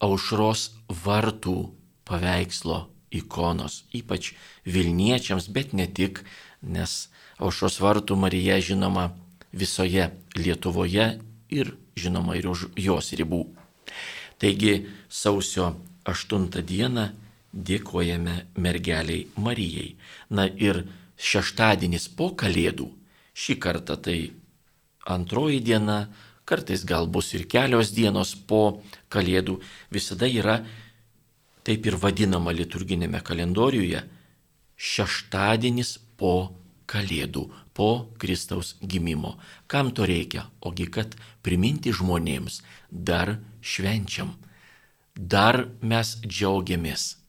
aušros 0.02 0.70
vartų 1.04 1.56
paveikslo 2.08 2.78
ikonos, 3.12 3.82
ypač 3.92 4.32
Vilniečiams, 4.64 5.50
bet 5.52 5.74
ne 5.76 5.86
tik, 5.86 6.22
nes 6.62 7.10
aušos 7.42 7.78
vartų 7.82 8.16
Marija 8.16 8.58
žinoma 8.62 9.10
visoje 9.52 10.08
Lietuvoje 10.38 11.18
ir 11.52 11.74
žinoma 11.98 12.38
ir 12.40 12.48
už 12.48 12.70
jos 12.80 13.12
ribų. 13.18 13.44
Taigi 14.40 14.88
sausio 15.12 15.74
8 16.08 16.48
dieną 16.66 17.10
dėkojame 17.52 18.46
mergeliai 18.56 19.26
Marijai. 19.36 19.94
Na 20.30 20.46
ir 20.48 20.84
šeštadienis 21.20 22.08
po 22.16 22.32
Kalėdų, 22.38 22.88
šį 23.36 23.58
kartą 23.62 23.96
tai 24.00 24.32
antroji 25.08 25.60
diena, 25.60 26.08
kartais 26.44 26.84
gal 26.88 27.06
bus 27.06 27.32
ir 27.36 27.46
kelios 27.46 27.92
dienos 27.94 28.34
po 28.34 28.82
Kalėdų, 29.12 29.60
visada 29.92 30.26
yra 30.26 30.62
taip 31.62 31.86
ir 31.86 31.96
vadinama 32.00 32.54
liturginėme 32.56 33.22
kalendoriuje 33.22 34.02
šeštadienis 34.76 35.98
po 36.18 36.52
Kalėdų, 36.90 37.46
po 37.72 38.08
Kristaus 38.18 38.74
gimimo. 38.82 39.36
Kam 39.70 39.92
to 39.94 40.04
reikia? 40.08 40.48
Ogi 40.60 40.88
kad 40.92 41.14
priminti 41.44 41.92
žmonėms, 41.94 42.60
dar 42.90 43.38
švenčiam, 43.62 44.34
dar 45.16 45.68
mes 45.80 46.18
džiaugiamės 46.26 47.21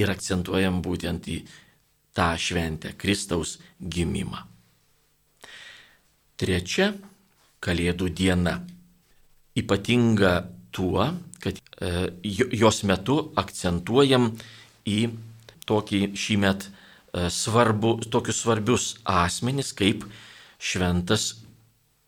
ir 0.00 0.10
akcentuojam 0.10 0.80
būtent 0.82 1.28
į 1.30 1.38
tą 2.14 2.32
šventę 2.38 2.94
Kristaus 2.98 3.58
gimimą. 3.78 4.44
Trečia 6.38 6.92
Kalėdų 7.64 8.10
diena. 8.12 8.58
Ypatinga 9.56 10.32
tuo, 10.74 11.06
kad 11.40 11.56
e, 11.80 12.10
jos 12.58 12.82
metu 12.84 13.16
akcentuojam 13.40 14.34
į 14.84 14.98
tokį 15.64 16.00
šį 16.18 16.36
met 16.42 16.66
e, 16.66 17.30
svarbu, 17.30 17.96
tokius 18.12 18.42
svarbius 18.44 18.88
asmenis 19.08 19.72
kaip 19.76 20.04
šventas 20.58 21.30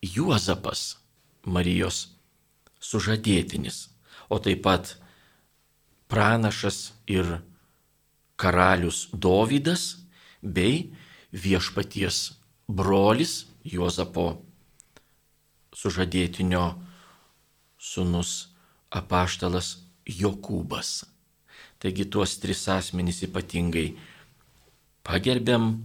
Juozapas, 0.05 0.99
Marijos 1.47 2.09
sužadėtinis, 2.83 3.87
o 4.29 4.39
taip 4.43 4.65
pat 4.67 4.97
pranašas 6.11 6.91
ir 7.11 7.39
karalius 8.37 9.09
Dovydas 9.13 9.97
bei 10.43 10.93
viešpaties 11.33 12.37
brolis 12.69 13.47
Juozapo 13.67 14.43
sužadėtinio 15.77 16.65
sunus 17.79 18.49
apaštalas 18.91 19.77
Jokūbas. 20.07 21.05
Taigi 21.83 22.07
tuos 22.09 22.37
tris 22.41 22.63
asmenys 22.73 23.21
ypatingai 23.27 23.89
pagerbiam, 25.05 25.83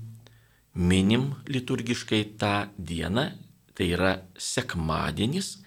minim 0.73 1.33
liturgiškai 1.51 2.21
tą 2.39 2.69
dieną, 2.77 3.25
tai 3.75 3.89
yra 3.95 4.13
sekmadienis 4.37 5.57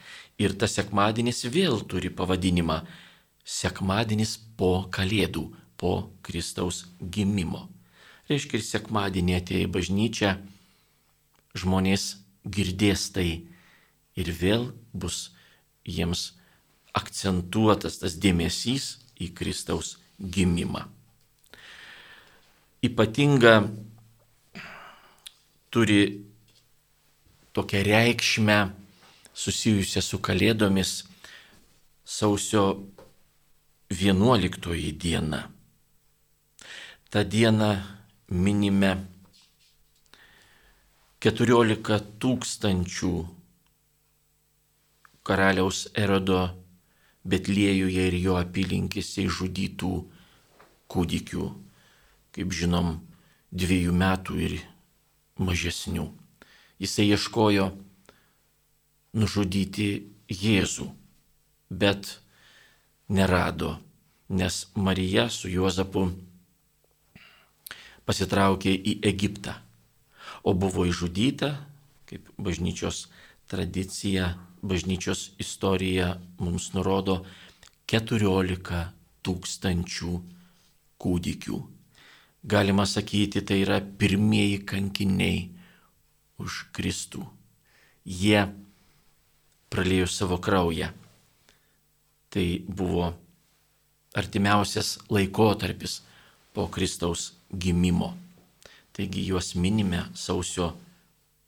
ir 0.41 0.55
tas 0.59 0.79
sekmadienis 0.79 1.45
vėl 1.53 1.83
turi 1.91 2.11
pavadinimą 2.15 2.81
sekmadienis 3.45 4.39
po 4.57 4.87
kalėdų 4.95 5.45
po 5.85 6.09
Kristaus 6.25 6.87
gimimo. 6.97 7.67
Reiškia, 8.25 8.57
ir 8.57 8.65
sekmadienį 8.65 9.35
atėję 9.37 9.67
į 9.67 9.73
bažnyčią 9.75 10.31
žmonės 11.61 12.07
girdės 12.57 13.11
tai 13.13 13.45
ir 14.17 14.31
vėl 14.33 14.71
bus 14.97 15.35
jiems 15.85 16.31
akcentuotas 16.97 18.01
tas 18.01 18.17
dėmesys 18.17 18.95
į 19.21 19.29
Kristaus 19.37 19.99
gimimą. 20.17 20.87
Ypatinga 22.89 23.55
turi 25.69 26.01
tokią 27.53 27.85
reikšmę 27.85 28.59
susijusią 29.37 30.01
su 30.01 30.25
Kalėdomis 30.25 31.03
sausio 32.09 32.71
11 33.93 34.97
diena 34.97 35.51
tą 37.15 37.23
dieną 37.23 37.67
minime 38.29 38.89
14 41.23 41.99
tūkstančių 42.19 43.11
karaliaus 45.23 45.85
Erodo 45.95 46.41
Betliejuje 47.23 48.09
ir 48.09 48.17
jo 48.19 48.35
apylinkėse 48.41 49.29
išžudytų 49.29 49.93
kūdikių, 50.91 51.47
kaip 52.35 52.59
žinom, 52.59 52.91
dviejų 53.63 53.95
metų 54.03 54.43
ir 54.49 54.59
mažesnių. 55.39 56.11
Jisai 56.83 57.07
ieškojo 57.15 57.71
nužudyti 59.15 59.89
Jėzų, 60.43 60.91
bet 61.71 62.19
nerado, 63.07 63.77
nes 64.29 64.65
Marija 64.75 65.31
su 65.31 65.47
Juozapu 65.47 66.09
pasitraukė 68.05 68.73
į 68.75 68.99
Egiptą, 69.07 69.57
o 70.45 70.53
buvo 70.53 70.85
išžudyta, 70.89 71.55
kaip 72.09 72.29
bažnyčios 72.37 73.07
tradicija, 73.49 74.35
bažnyčios 74.65 75.31
istorija 75.41 76.15
mums 76.41 76.73
nurodo, 76.77 77.23
14 77.91 78.85
tūkstančių 79.25 80.13
kūdikių. 81.01 81.59
Galima 82.45 82.85
sakyti, 82.89 83.41
tai 83.41 83.63
yra 83.65 83.81
pirmieji 83.81 84.61
kankiniai 84.69 85.47
už 86.41 86.67
Kristų. 86.77 87.25
Jie 88.05 88.45
pralėjo 89.73 90.09
savo 90.13 90.37
kraują. 90.45 90.91
Tai 92.29 92.47
buvo 92.69 93.13
artimiausias 94.15 94.99
laikotarpis 95.11 96.03
po 96.55 96.67
Kristaus 96.69 97.33
gimimo. 97.59 98.15
Taigi 98.95 99.25
juos 99.27 99.55
minime 99.55 100.05
sausio 100.15 100.75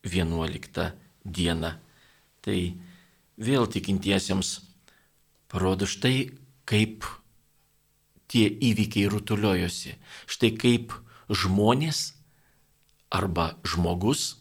11 0.07 0.91
dieną. 1.25 1.73
Tai 2.43 2.59
vėl 3.37 3.67
tikintiesiems 3.71 4.51
parodo 5.51 5.87
štai 5.87 6.31
kaip 6.67 7.07
tie 8.31 8.49
įvykiai 8.51 9.11
rutuliojosi. 9.11 9.95
Štai 10.27 10.53
kaip 10.59 10.95
žmonės 11.31 12.13
arba 13.15 13.55
žmogus, 13.67 14.37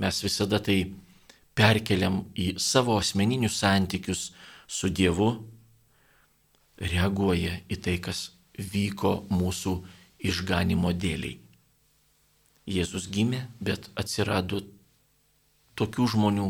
mes 0.00 0.22
visada 0.24 0.60
tai 0.64 0.94
perkeliam 1.58 2.22
į 2.38 2.54
savo 2.62 2.96
asmeninius 3.00 3.58
santykius 3.60 4.28
su 4.68 4.88
Dievu, 4.88 5.32
reaguoja 6.78 7.58
į 7.68 7.78
tai, 7.82 7.96
kas 7.98 8.30
vyko 8.58 9.24
mūsų 9.32 9.74
išganimo 10.18 10.92
dėliai. 10.92 11.38
Jėzus 12.68 13.08
gimė, 13.08 13.46
bet 13.60 13.88
atsirado 13.96 14.60
tokių 15.78 16.08
žmonių, 16.14 16.48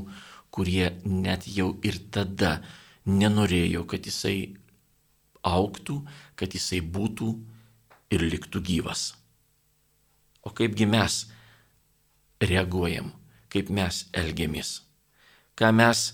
kurie 0.50 0.90
net 1.04 1.46
jau 1.46 1.74
ir 1.86 2.00
tada 2.10 2.58
nenorėjo, 3.06 3.84
kad 3.86 4.08
jisai 4.08 4.56
auktų, 5.46 6.00
kad 6.34 6.54
jisai 6.56 6.80
būtų 6.82 7.28
ir 8.10 8.24
liktų 8.24 8.62
gyvas. 8.64 9.12
O 10.42 10.50
kaipgi 10.50 10.88
mes 10.88 11.26
reaguojam, 12.40 13.12
kaip 13.52 13.70
mes 13.70 14.06
elgiamės, 14.16 14.80
ką 15.58 15.70
mes 15.76 16.12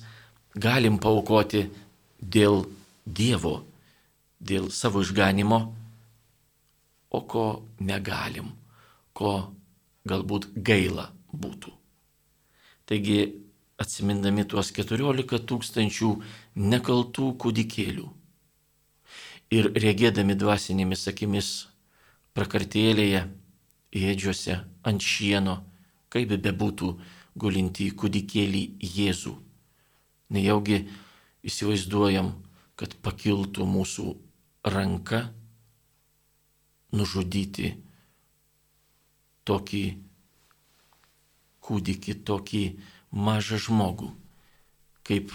galim 0.55 0.99
paukoti 0.99 1.69
dėl 2.21 2.65
Dievo, 3.05 3.67
dėl 4.41 4.71
savo 4.73 5.03
išganimo 5.05 5.59
o 7.15 7.21
ko 7.31 7.47
negalim, 7.81 8.51
ko 9.15 9.35
galbūt 10.09 10.51
gaila 10.67 11.09
būtų. 11.33 11.73
Taigi, 12.85 13.19
atsimindami 13.81 14.45
tuos 14.49 14.71
14 14.75 15.41
tūkstančių 15.49 16.11
nekaltų 16.73 17.31
kūdikėlių 17.41 18.11
ir 19.55 19.71
regėdami 19.79 20.37
dvasinėmis 20.39 21.07
akimis 21.11 21.49
prakartėlėje, 22.35 23.25
ėdžiuose, 23.95 24.59
ant 24.83 25.03
šieno, 25.03 25.61
kaip 26.11 26.35
bebūtų 26.35 26.91
gulinti 27.39 27.91
kūdikėlį 27.95 28.65
Jėzų, 28.97 29.35
nejaugi 30.35 30.81
įsivaizduojam, 31.47 32.33
kad 32.75 32.97
pakiltų 33.07 33.67
mūsų 33.71 34.09
ranka 34.75 35.29
nužudyti 36.95 37.75
tokį 39.49 39.85
kūdikį, 41.65 42.15
tokį 42.29 42.65
mažą 43.13 43.61
žmogų. 43.67 44.11
Kaip 45.05 45.33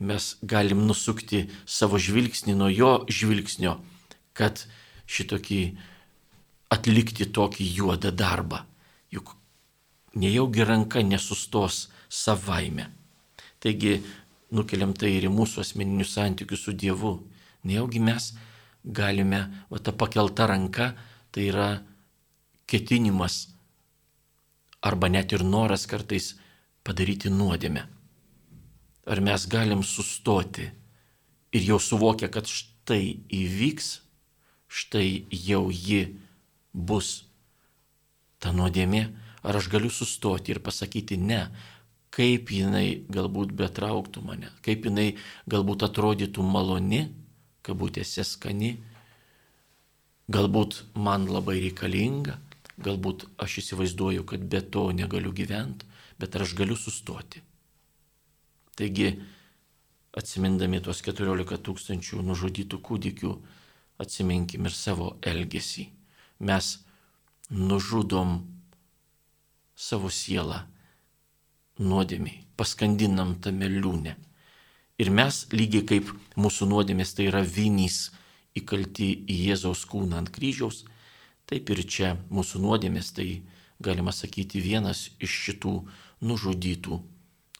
mes 0.00 0.36
galim 0.42 0.84
nusukti 0.86 1.46
savo 1.66 1.98
žvilgsnį 1.98 2.54
nuo 2.58 2.68
jo 2.70 2.92
žvilgsnio, 3.10 3.78
kad 4.36 4.66
šitokį 5.06 5.60
atlikti 6.74 7.28
tokį 7.30 7.66
juodą 7.78 8.12
darbą. 8.12 8.64
Juk 9.10 9.34
nejaugi 10.14 10.66
ranka 10.66 11.02
nesustos 11.02 11.86
savaime. 12.08 12.90
Taigi 13.62 14.02
nukeliam 14.54 14.92
tai 14.94 15.14
ir 15.16 15.28
į 15.28 15.32
mūsų 15.32 15.62
asmeninius 15.62 16.14
santykius 16.16 16.66
su 16.66 16.74
Dievu. 16.76 17.16
Nejaugi 17.66 18.02
mes 18.02 18.32
galime, 18.86 19.42
va 19.70 19.78
ta 19.82 19.92
pakelta 19.92 20.46
ranka, 20.46 20.94
tai 21.30 21.50
yra 21.50 21.68
ketinimas 22.66 23.48
arba 24.86 25.08
net 25.10 25.32
ir 25.34 25.42
noras 25.42 25.86
kartais 25.90 26.34
padaryti 26.86 27.30
nuodėmę. 27.30 27.82
Ar 29.06 29.20
mes 29.22 29.46
galim 29.50 29.82
sustoti 29.86 30.66
ir 31.54 31.62
jau 31.66 31.78
suvokia, 31.82 32.30
kad 32.30 32.46
štai 32.46 33.26
įvyks, 33.30 33.88
štai 34.66 35.26
jau 35.30 35.66
ji 35.70 36.18
bus 36.72 37.26
ta 38.42 38.52
nuodėmė, 38.54 39.06
ar 39.46 39.58
aš 39.58 39.70
galiu 39.72 39.90
sustoti 39.90 40.54
ir 40.54 40.60
pasakyti 40.62 41.18
ne, 41.18 41.46
kaip 42.14 42.50
jinai 42.50 43.04
galbūt 43.12 43.54
betrauktų 43.56 44.22
mane, 44.24 44.50
kaip 44.64 44.86
jinai 44.88 45.14
galbūt 45.50 45.86
atrodytų 45.86 46.44
maloni, 46.44 47.06
kabutėse 47.66 48.24
skani, 48.24 48.76
galbūt 50.32 50.82
man 50.94 51.26
labai 51.30 51.58
reikalinga, 51.64 52.38
galbūt 52.82 53.26
aš 53.42 53.60
įsivaizduoju, 53.62 54.24
kad 54.28 54.44
be 54.52 54.60
to 54.62 54.88
negaliu 54.92 55.32
gyventi, 55.34 55.88
bet 56.20 56.36
ar 56.36 56.46
aš 56.46 56.54
galiu 56.58 56.76
sustoti. 56.78 57.42
Taigi, 58.76 59.14
atsimindami 60.16 60.82
tuos 60.84 61.00
14 61.04 61.60
tūkstančių 61.64 62.22
nužudytų 62.24 62.80
kūdikių, 62.84 63.32
atsiminkim 64.02 64.68
ir 64.68 64.74
savo 64.76 65.14
elgesį. 65.24 65.86
Mes 66.44 66.74
nužudom 67.48 68.38
savo 69.76 70.10
sielą 70.12 70.62
nuodėmiai, 71.80 72.44
paskandinam 72.56 73.36
tame 73.40 73.68
liūne. 73.72 74.16
Ir 74.96 75.10
mes 75.12 75.42
lygiai 75.52 75.84
kaip 75.84 76.12
mūsų 76.40 76.68
nuodėmės 76.70 77.12
tai 77.16 77.28
yra 77.28 77.42
vinys 77.44 78.10
įkalti 78.56 79.10
į 79.28 79.36
Jėzaus 79.50 79.84
kūną 79.90 80.16
ant 80.22 80.30
kryžiaus, 80.32 80.84
taip 81.44 81.68
ir 81.74 81.82
čia 81.84 82.14
mūsų 82.32 82.62
nuodėmės 82.64 83.12
tai 83.16 83.28
galima 83.82 84.14
sakyti 84.16 84.62
vienas 84.64 85.10
iš 85.20 85.34
šitų 85.46 85.74
nužudytų 86.24 87.00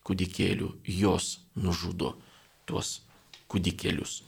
kūdikėlių, 0.07 0.70
jos 0.88 1.40
nužudo 1.59 2.14
tuos 2.64 3.03
kūdikėlius. 3.53 4.22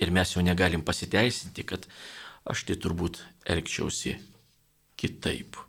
Ir 0.00 0.10
mes 0.10 0.34
jau 0.34 0.42
negalim 0.42 0.82
pasiteisinti, 0.82 1.62
kad 1.62 1.86
aš 2.48 2.64
tai 2.66 2.76
turbūt 2.80 3.20
elgčiausi 3.44 4.16
kitaip. 4.98 5.60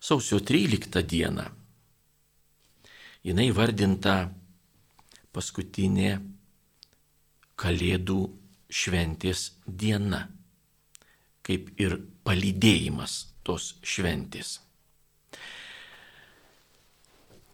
Sausio 0.00 0.40
13 0.40 1.02
dieną 1.04 1.46
jinai 3.26 3.50
vardinta 3.52 4.30
paskutinė 5.34 6.18
Kalėdų 7.58 8.20
šventės 8.70 9.48
diena, 9.66 10.28
kaip 11.42 11.72
ir 11.80 11.96
palydėjimas 12.22 13.14
tos 13.42 13.72
šventės. 13.82 14.60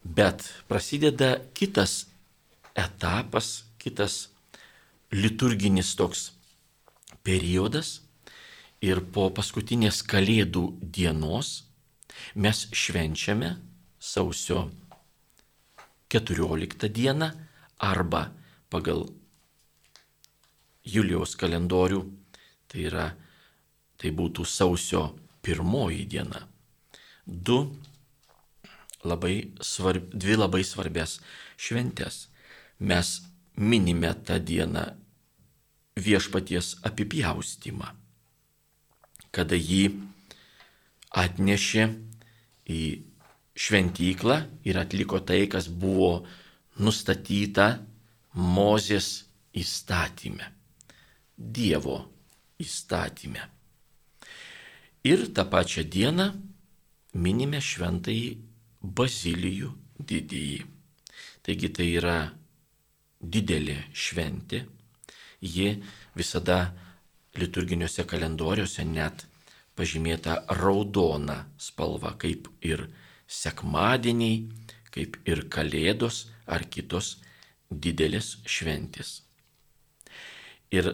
Bet 0.04 0.44
prasideda 0.68 1.38
kitas 1.56 2.04
etapas, 2.76 3.64
kitas 3.80 4.28
liturginis 5.14 5.94
toks 5.96 6.26
periodas 7.24 8.02
ir 8.84 9.00
po 9.14 9.30
paskutinės 9.32 10.02
Kalėdų 10.04 10.66
dienos 10.82 11.62
mes 12.34 12.66
švenčiame 12.76 13.54
sausio 13.98 14.66
14 16.12 16.92
dieną 16.92 17.30
arba 17.84 18.28
pagal 18.72 19.06
Julijaus 20.84 21.32
kalendorių, 21.40 22.00
tai 22.68 22.86
yra, 22.90 23.06
tai 23.96 24.10
būtų 24.12 24.44
sausio 24.44 25.06
pirmoji 25.44 26.04
diena. 26.10 26.42
Du 27.24 27.58
labai 29.04 29.54
svarb, 29.64 30.10
dvi 30.12 30.36
labai 30.36 30.64
svarbės 30.64 31.18
šventės. 31.56 32.26
Mes 32.84 33.20
minime 33.56 34.12
tą 34.26 34.40
dieną 34.42 34.84
viešpaties 35.94 36.74
apipjaustimą, 36.84 37.92
kada 39.30 39.56
jį 39.56 39.92
atnešė 41.14 41.84
į 42.74 42.80
šventyklą 43.54 44.40
ir 44.66 44.80
atliko 44.80 45.20
tai, 45.22 45.44
kas 45.46 45.68
buvo 45.70 46.24
nustatyta 46.78 47.68
Mozės 48.34 49.28
įstatyme, 49.54 50.48
Dievo 51.38 52.00
įstatyme. 52.58 53.44
Ir 55.06 55.28
tą 55.36 55.44
pačią 55.50 55.84
dieną 55.86 56.32
minime 57.14 57.60
šventąjį 57.62 58.30
Bazilijų 58.82 59.70
didįjį. 60.00 60.64
Taigi 61.44 61.70
tai 61.76 61.86
yra 62.00 62.16
didelė 63.20 63.76
šventė, 63.92 64.64
ji 65.40 65.68
visada 66.16 66.58
liturginiuose 67.38 68.04
kalendoriuose 68.08 68.84
net 68.88 69.26
pažymėta 69.78 70.40
raudona 70.58 71.44
spalva, 71.58 72.14
kaip 72.18 72.48
ir 72.64 72.86
sekmadieniai, 73.28 74.44
kaip 74.94 75.18
ir 75.28 75.46
kalėdos 75.50 76.24
ar 76.46 76.66
kitos 76.70 77.16
didelės 77.70 78.38
šventės. 78.46 79.20
Ir 80.74 80.90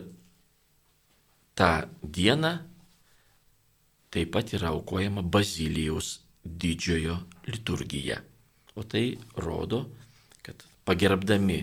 tą 1.56 1.70
dieną 2.02 2.52
taip 4.10 4.32
pat 4.34 4.54
yra 4.56 4.72
aukojama 4.74 5.22
Bazilijaus 5.22 6.18
didžiojo 6.44 7.16
liturgija. 7.46 8.20
O 8.74 8.82
tai 8.82 9.18
rodo, 9.36 9.84
kad 10.42 10.62
pagerbdami 10.88 11.60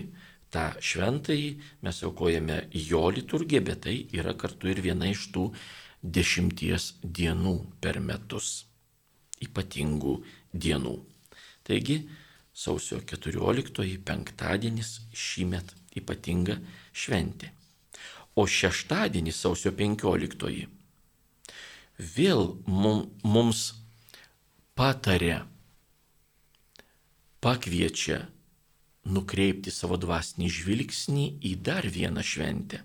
tą 0.54 0.70
šventąjį 0.80 1.50
mes 1.84 2.00
aukojame 2.08 2.62
jo 2.72 3.02
liturgiją, 3.12 3.64
bet 3.64 3.84
tai 3.86 3.96
yra 4.16 4.34
kartu 4.38 4.70
ir 4.72 4.80
viena 4.84 5.10
iš 5.10 5.28
tų 5.34 5.48
dešimties 6.02 6.94
dienų 7.02 7.56
per 7.82 8.00
metus. 8.00 8.64
Ypatingų 9.42 10.14
dienų. 10.52 10.94
Taigi 11.66 12.00
sausio 12.58 12.98
14 13.12 14.00
penktadienis 14.06 14.96
šįmet 15.14 15.74
ypatinga 16.00 16.58
šventė. 16.92 17.52
O 18.38 18.46
šeštadienis 18.46 19.38
sausio 19.44 19.70
15 19.78 20.66
vėl 22.16 22.44
mums 23.26 23.62
patarė, 24.78 25.40
pakviečia 27.42 28.20
nukreipti 29.08 29.72
savo 29.74 29.98
dvasinį 30.00 30.50
žvilgsnį 30.58 31.26
į 31.50 31.54
dar 31.66 31.86
vieną 31.90 32.22
šventę. 32.22 32.82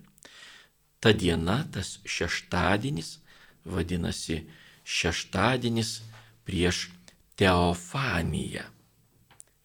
Ta 1.03 1.11
diena, 1.11 1.59
tas 1.73 1.97
šeštadienis, 2.07 3.17
vadinasi 3.65 4.39
šeštadienis 4.83 5.97
prieš 6.47 6.87
teofaniją, 7.39 8.63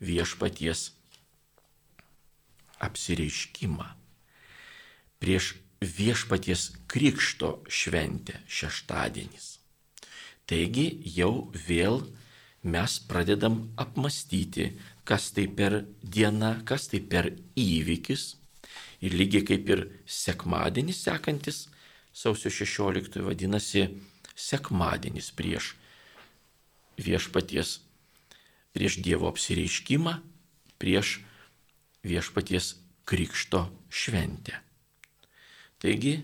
viešpaties 0.01 0.91
apsireiškimą, 2.79 3.87
prieš 5.19 5.57
viešpaties 5.83 6.71
krikšto 6.91 7.59
šventę 7.71 8.41
šeštadienis. 8.47 9.59
Taigi 10.49 10.87
jau 11.15 11.51
vėl 11.69 12.03
mes 12.65 12.99
pradedam 13.09 13.61
apmastyti, 13.79 14.73
kas 15.05 15.31
tai 15.37 15.47
per 15.49 15.85
diena, 16.03 16.59
kas 16.65 16.89
tai 16.91 17.01
per 17.01 17.31
įvykis. 17.57 18.35
Ir 19.05 19.15
lygiai 19.15 19.45
kaip 19.47 19.69
ir 19.71 19.85
sekmadienis 20.11 21.05
sekantis, 21.07 21.69
sausio 22.11 22.51
16 22.51 23.23
vadinasi 23.23 23.85
sekmadienis 24.35 25.31
prieš 25.39 25.77
viešpaties, 26.99 27.79
prieš 28.77 29.01
Dievo 29.05 29.29
apsireiškimą, 29.31 30.15
prieš 30.79 31.19
viešpaties 32.07 32.77
krikšto 33.09 33.67
šventę. 33.89 34.59
Taigi, 35.79 36.19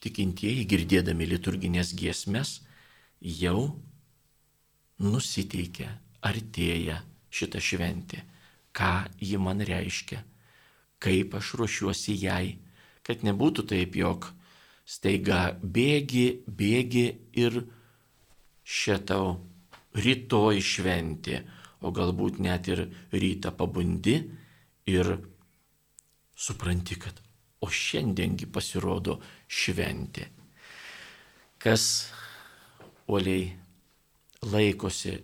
tikintieji 0.00 0.66
girdėdami 0.68 1.28
liturginės 1.28 1.92
giesmes 1.96 2.60
jau 3.20 3.72
nusiteikia, 5.00 5.88
artėja 6.20 7.00
šitą 7.32 7.60
šventę, 7.62 8.22
ką 8.76 9.08
ji 9.20 9.40
man 9.40 9.64
reiškia, 9.64 10.20
kaip 11.00 11.34
aš 11.38 11.54
ruošiuosi 11.60 12.16
jai, 12.20 12.58
kad 13.02 13.24
nebūtų 13.26 13.64
taip, 13.72 13.96
jog 13.96 14.28
staiga 14.84 15.56
bėgi, 15.62 16.42
bėgi 16.46 17.06
ir 17.40 17.62
šitau 18.64 19.38
rytoj 19.96 20.60
šventė, 20.62 21.42
o 21.80 21.90
galbūt 21.94 22.38
net 22.44 22.68
ir 22.68 22.84
rytą 23.12 23.52
pabundi 23.56 24.16
ir 24.90 25.14
supranti, 26.36 26.96
kad 27.00 27.20
o 27.60 27.68
šiandiengi 27.68 28.48
pasirodo 28.52 29.18
šventė. 29.48 30.28
Kas 31.60 31.84
uoliai 33.10 33.50
laikosi 34.48 35.16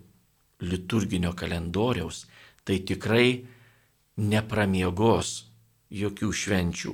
liturginio 0.66 1.32
kalendoriaus, 1.36 2.26
tai 2.64 2.80
tikrai 2.84 3.46
nepramiegos 4.16 5.46
jokių 5.92 6.32
švenčių, 6.32 6.92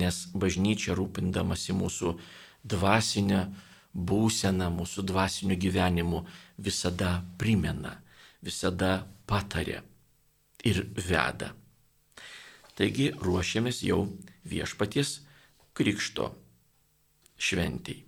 nes 0.00 0.20
bažnyčia 0.34 0.96
rūpindamasi 0.96 1.76
mūsų 1.76 2.14
dvasinę 2.64 3.40
būseną, 3.94 4.70
mūsų 4.74 5.04
dvasiniu 5.06 5.56
gyvenimu 5.56 6.24
visada 6.58 7.22
primena, 7.38 7.96
visada 8.42 9.04
patarė 9.26 9.82
ir 10.66 10.82
veda. 10.96 11.52
Taigi 12.74 13.12
ruošiamės 13.22 13.84
jau 13.86 14.02
viešpaties 14.50 15.20
krikšto 15.78 16.32
šventijai. 17.38 18.02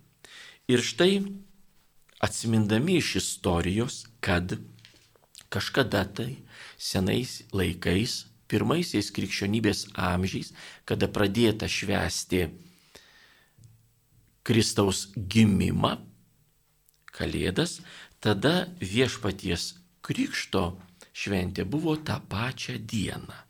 Ir 0.67 0.83
štai 0.83 1.21
atsimindami 2.19 2.97
iš 2.99 3.15
istorijos, 3.21 4.03
kad 4.19 4.57
kažkada 5.47 6.03
tai 6.03 6.33
senais 6.77 7.43
laikais, 7.55 8.25
pirmaisiais 8.51 9.11
krikščionybės 9.15 9.85
amžiais, 9.95 10.51
kada 10.83 11.07
pradėta 11.07 11.69
švęsti 11.71 12.47
Kristaus 14.47 15.07
gimimą, 15.15 15.97
Kalėdas, 17.17 17.79
tada 18.21 18.67
viešpaties 18.79 19.73
krikšto 20.05 20.77
šventė 21.17 21.65
buvo 21.65 21.95
tą 21.97 22.19
pačią 22.29 22.77
dieną. 22.79 23.47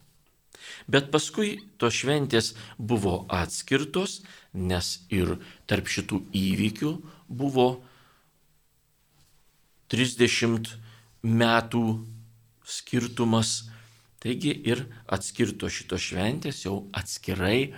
Bet 0.87 1.11
paskui 1.11 1.57
tos 1.79 1.99
šventės 1.99 2.53
buvo 2.79 3.25
atskirtos, 3.33 4.21
nes 4.53 4.93
ir 5.13 5.35
tarp 5.67 5.91
šitų 5.91 6.21
įvykių 6.41 6.91
buvo 7.27 7.67
30 9.91 10.71
metų 11.23 11.83
skirtumas. 12.67 13.67
Taigi 14.23 14.55
ir 14.65 14.81
atskirto 15.13 15.69
šitos 15.69 16.09
šventės 16.09 16.63
jau 16.65 16.87
atskirai 16.95 17.69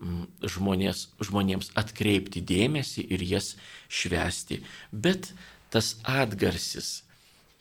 žmonės, 0.00 1.08
žmonėms 1.24 1.72
atkreipti 1.78 2.42
dėmesį 2.44 3.06
ir 3.16 3.22
jas 3.24 3.54
švesti. 3.88 4.60
Bet 4.92 5.32
tas 5.72 5.96
atgarsis, 6.04 7.02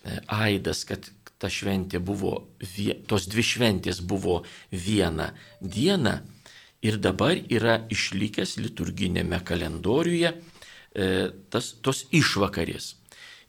e, 0.03 0.19
aidas, 0.27 0.83
kad 0.85 1.07
ta 1.39 1.49
šventė 1.51 1.99
buvo, 1.99 2.47
tos 3.07 3.27
dvi 3.31 3.43
šventės 3.43 4.01
buvo 4.01 4.43
viena 4.71 5.33
diena 5.61 6.21
ir 6.85 6.99
dabar 7.01 7.35
yra 7.49 7.81
išlikęs 7.91 8.57
liturginėme 8.61 9.41
kalendoriuje 9.43 10.31
e, 10.31 11.07
tas, 11.49 11.73
tos 11.81 12.05
išvakarės. 12.11 12.95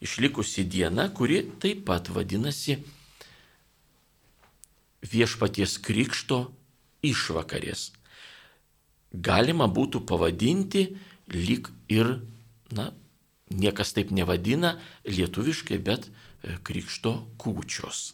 Išlikusi 0.03 0.63
diena, 0.69 1.07
kuri 1.09 1.41
taip 1.61 1.85
pat 1.87 2.11
vadinasi 2.13 2.77
viešpaties 5.07 5.77
krikšto 5.81 6.43
išvakarės. 7.05 7.96
Galima 9.11 9.67
būtų 9.71 10.03
pavadinti 10.07 10.89
lyg 11.31 11.69
ir, 11.91 12.17
na, 12.71 12.91
niekas 13.49 13.93
taip 13.95 14.11
nevadina 14.11 14.75
lietuviškai, 15.07 15.79
bet 15.79 16.09
E, 16.45 16.57
krikšto 16.63 17.13
kūčios. 17.41 18.11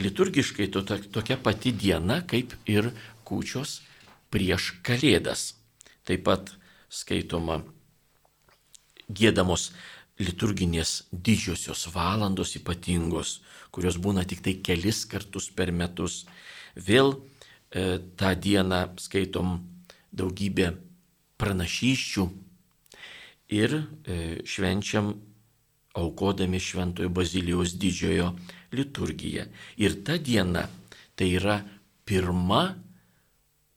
Liturgiškai 0.00 0.68
to, 0.72 0.82
tokia 1.12 1.36
pati 1.40 1.72
diena 1.72 2.22
kaip 2.28 2.54
ir 2.68 2.90
kūčios 3.28 3.80
prieš 4.32 4.74
Kalėdas. 4.86 5.54
Taip 6.08 6.24
pat 6.24 6.54
skaitoma 6.88 7.60
gėdamos 9.08 9.70
liturginės 10.20 11.04
didžiosios 11.12 11.86
valandos 11.92 12.56
ypatingos, 12.56 13.40
kurios 13.70 14.00
būna 14.00 14.24
tik 14.24 14.40
tai 14.44 14.56
kelis 14.64 15.04
kartus 15.08 15.50
per 15.52 15.72
metus. 15.72 16.24
Vėl 16.74 17.18
tą 18.16 18.32
dieną 18.40 18.82
skaitom 19.02 19.56
daugybę 20.16 20.72
pranašyščių 21.36 22.24
ir 23.56 23.74
e, 23.76 23.82
švenčiam 24.48 25.12
aukodami 25.96 26.60
Šventojo 26.60 27.08
Bazilijos 27.08 27.76
didžiojo 27.80 28.32
liturgiją. 28.76 29.46
Ir 29.80 30.02
ta 30.04 30.18
diena 30.18 30.66
tai 31.16 31.30
yra 31.38 31.60
pirma 32.04 32.76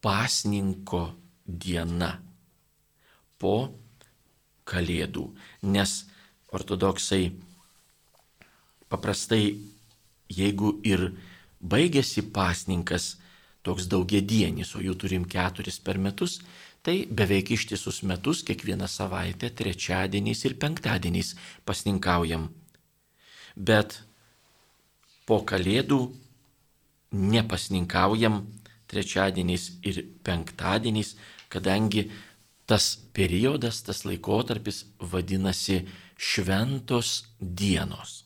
pasninko 0.04 1.04
diena 1.46 2.16
po 3.40 3.76
Kalėdų, 4.70 5.24
nes 5.66 6.04
ortodoksai 6.54 7.32
paprastai, 8.86 9.58
jeigu 10.30 10.76
ir 10.86 11.08
baigėsi 11.58 12.22
pasninkas 12.30 13.16
toks 13.64 13.90
daugiedienis, 13.92 14.76
o 14.76 14.84
jų 14.84 14.96
turim 14.96 15.26
keturis 15.28 15.80
per 15.84 16.00
metus, 16.00 16.40
Tai 16.82 17.06
beveik 17.12 17.52
ištisus 17.52 18.04
metus 18.08 18.40
kiekvieną 18.48 18.88
savaitę, 18.88 19.50
trečiadieniais 19.52 20.46
ir 20.48 20.56
penktadieniais 20.56 21.34
pasninkaujam. 21.68 22.48
Bet 23.56 24.00
po 25.28 25.42
kalėdų 25.44 26.00
nepasninkaujam 27.12 28.40
trečiadieniais 28.88 29.66
ir 29.84 30.06
penktadieniais, 30.24 31.18
kadangi 31.52 32.08
tas 32.70 32.96
periodas, 33.12 33.84
tas 33.84 34.06
laikotarpis 34.08 34.86
vadinasi 35.00 35.82
šventos 36.16 37.26
dienos. 37.40 38.24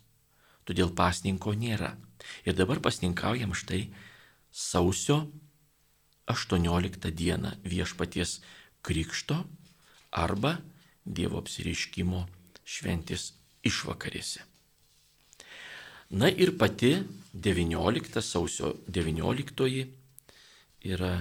Todėl 0.64 0.94
pasninko 0.94 1.58
nėra. 1.58 1.96
Ir 2.46 2.54
dabar 2.54 2.78
pasninkaujam 2.86 3.58
štai 3.58 3.88
sausio 4.54 5.26
18 6.30 7.12
dieną 7.12 7.52
viešpaties 7.66 8.42
krikšto 8.82 9.44
arba 10.12 10.58
Dievo 11.04 11.42
apsireiškimo 11.42 12.22
šventės 12.64 13.34
išvakarėse. 13.68 14.40
Na 16.16 16.30
ir 16.30 16.54
pati 16.56 16.94
19 17.34 18.22
sausio 18.24 18.70
19 18.88 19.90
yra 20.88 21.16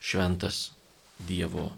šventas 0.00 0.72
Dievo 1.20 1.70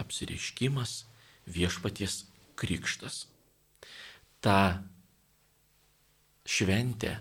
apsireiškimas, 0.00 1.04
viešpaties 1.44 2.22
krikštas. 2.56 3.26
Ta 4.40 4.80
šventė 6.46 7.18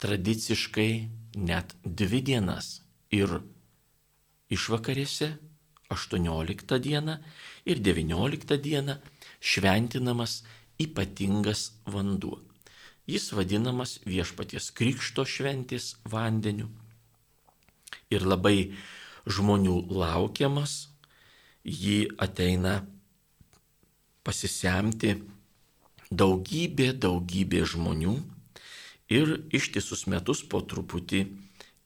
tradiciškai 0.00 0.92
net 1.36 1.76
dvi 1.84 2.20
dienas. 2.24 2.80
Ir 3.10 3.40
išvakarėse 4.50 5.34
18 5.90 6.78
dieną 6.78 7.18
ir 7.66 7.82
19 7.82 8.58
dieną 8.62 8.96
šventinamas 9.40 10.42
ypatingas 10.80 11.72
vanduo. 11.86 12.40
Jis 13.10 13.32
vadinamas 13.34 13.98
viešpaties 14.06 14.70
krikšto 14.76 15.26
šventės 15.26 15.96
vandeniu. 16.06 16.68
Ir 18.10 18.22
labai 18.22 18.70
žmonių 19.26 19.76
laukiamas, 19.90 20.88
jį 21.66 22.14
ateina 22.22 22.80
pasisemti 24.22 25.16
daugybė, 26.10 26.92
daugybė 26.94 27.64
žmonių 27.66 28.14
ir 29.10 29.40
ištisus 29.52 30.06
metus 30.06 30.44
po 30.46 30.62
truputį 30.62 31.24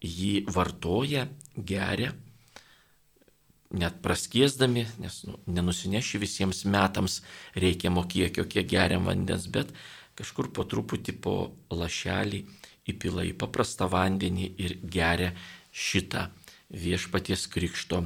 jį 0.04 0.44
vartoja, 0.52 1.24
geria, 1.56 2.12
net 3.74 3.96
praskiesdami, 4.04 4.84
nes 5.02 5.22
nu, 5.26 5.38
nenusineši 5.50 6.20
visiems 6.22 6.62
metams 6.68 7.22
reikiamo 7.58 8.04
kiekio, 8.10 8.44
kiek 8.46 8.68
geriam 8.70 9.08
vandens, 9.08 9.48
bet 9.50 9.72
kažkur 10.18 10.52
po 10.54 10.66
truputį 10.68 11.16
po 11.24 11.34
lašelį 11.72 12.44
įpila 12.92 13.24
į 13.26 13.32
paprastą 13.40 13.88
vandenį 13.90 14.50
ir 14.60 14.76
geria 14.84 15.32
šitą 15.72 16.28
viešpaties 16.70 17.48
krikšto 17.50 18.04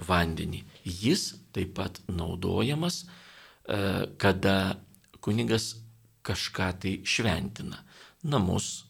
vandenį. 0.00 0.62
Jis 0.86 1.34
taip 1.52 1.74
pat 1.76 2.00
naudojamas, 2.08 3.02
e, 3.04 4.06
kada 4.16 4.78
kunigas 5.20 5.74
kažką 6.22 6.70
tai 6.80 6.92
šventina 7.04 7.82
namus, 8.22 8.84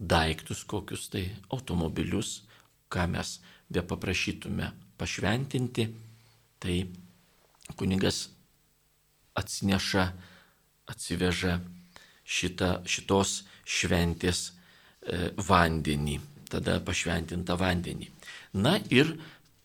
daiktus 0.00 0.64
kokius 0.64 1.08
tai 1.12 1.28
automobilius, 1.52 2.42
ką 2.88 3.06
mes 3.10 3.38
be 3.70 3.82
paprašytume 3.82 4.70
pašventinti, 4.98 5.88
tai 6.58 6.76
kunigas 7.76 8.28
atsineša 9.34 10.04
atsiveža 10.90 11.58
šitą, 12.24 12.84
šitos 12.88 13.42
šventės 13.64 14.50
e, 14.50 15.30
vandenį, 15.36 16.18
tada 16.52 16.76
pašventintą 16.84 17.56
vandenį. 17.60 18.10
Na 18.60 18.76
ir 18.92 19.14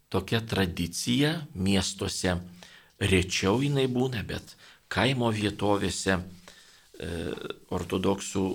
tokia 0.09 0.41
tradicija 0.41 1.35
miestuose 1.53 2.37
rečiau 2.99 3.59
jinai 3.63 3.87
būna, 3.91 4.23
bet 4.27 4.55
kaimo 4.91 5.29
vietovėse 5.35 6.15
e, 6.15 6.21
ortodoksų 7.75 8.45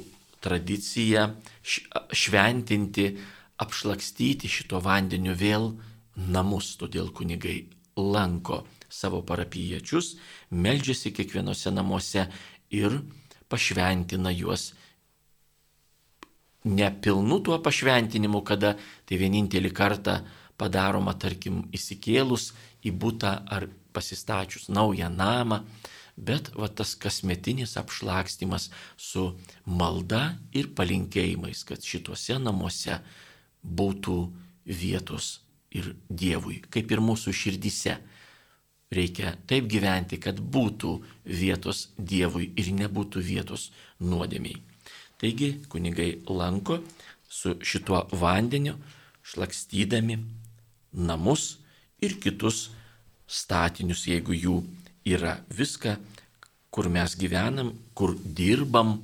tradicija 0.45 1.29
šventinti, 2.13 3.09
apšlakstyti 3.65 4.51
šito 4.51 4.81
vandeniu 4.85 5.35
vėl 5.39 5.73
namus, 6.17 6.75
todėl 6.79 7.11
kunigai 7.15 7.65
lanko 7.97 8.65
savo 8.91 9.23
parapiečius, 9.27 10.15
meldžiasi 10.51 11.15
kiekvienose 11.15 11.73
namuose 11.75 12.27
ir 12.75 12.99
pašventina 13.49 14.33
juos. 14.35 14.73
Ne 16.65 16.89
pilnu 17.03 17.41
tuo 17.45 17.59
pašventinimu, 17.61 18.41
kada 18.47 18.75
tai 19.05 19.19
vienintelį 19.21 19.71
kartą 19.75 20.21
padaroma, 20.57 21.13
tarkim, 21.21 21.65
įsikėlus 21.75 22.53
į 22.87 22.95
būtą 22.95 23.35
ar 23.53 23.67
pasistačius 23.95 24.71
naują 24.73 25.11
namą, 25.13 25.61
bet 26.17 26.51
va 26.55 26.69
tas 26.69 26.95
kasmetinis 26.95 27.77
apšlakstimas 27.81 28.71
su 28.97 29.33
malda 29.67 30.37
ir 30.55 30.71
palinkėjimais, 30.77 31.65
kad 31.67 31.83
šituose 31.83 32.39
namuose 32.39 33.01
būtų 33.65 34.19
vietos 34.65 35.41
ir 35.75 35.95
Dievui, 36.09 36.61
kaip 36.71 36.93
ir 36.93 37.03
mūsų 37.03 37.35
širdise. 37.35 37.99
Reikia 38.95 39.33
taip 39.51 39.67
gyventi, 39.67 40.21
kad 40.23 40.39
būtų 40.39 40.93
vietos 41.27 41.89
Dievui 41.99 42.53
ir 42.55 42.71
nebūtų 42.79 43.23
vietos 43.27 43.73
nuodėmiai. 43.99 44.61
Taigi 45.19 45.65
kunigai 45.73 46.21
lanko 46.29 46.79
su 47.27 47.57
šituo 47.65 48.05
vandeniu, 48.15 48.77
šlakstydami 49.25 50.21
namus 50.93 51.57
ir 51.99 52.19
kitus 52.23 52.69
statinius, 53.27 54.05
jeigu 54.07 54.37
jų 54.37 54.57
yra. 55.05 55.39
Viską, 55.51 55.97
kur 56.75 56.89
mes 56.91 57.17
gyvenam, 57.19 57.73
kur 57.95 58.17
dirbam, 58.19 58.97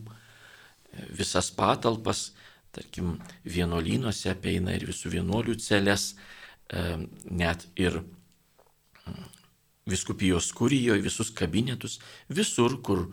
visas 1.15 1.51
patalpas, 1.55 2.31
tarkim, 2.75 3.19
vienuolynuose 3.45 4.33
apeina 4.33 4.75
ir 4.75 4.87
visų 4.91 5.15
vienuolių 5.17 5.57
celės, 5.63 6.15
net 7.31 7.67
ir 7.81 8.01
viskupijos 9.91 10.53
kurijoje, 10.55 11.03
visus 11.03 11.33
kabinetus, 11.35 11.99
visur, 12.29 12.79
kur 12.83 13.09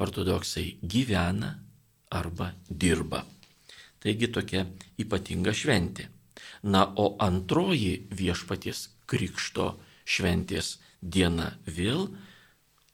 ortodoksai 0.00 0.78
gyvena 0.82 1.54
arba 2.10 2.52
dirba. 2.68 3.24
Taigi 4.00 4.30
tokia 4.32 4.64
ypatinga 5.00 5.52
šventė. 5.56 6.08
Na, 6.72 6.86
o 6.96 7.16
antroji 7.20 8.06
viešpaties 8.16 8.86
krikšto 9.08 9.74
šventės 10.08 10.78
diena 11.00 11.54
vėl 11.66 12.08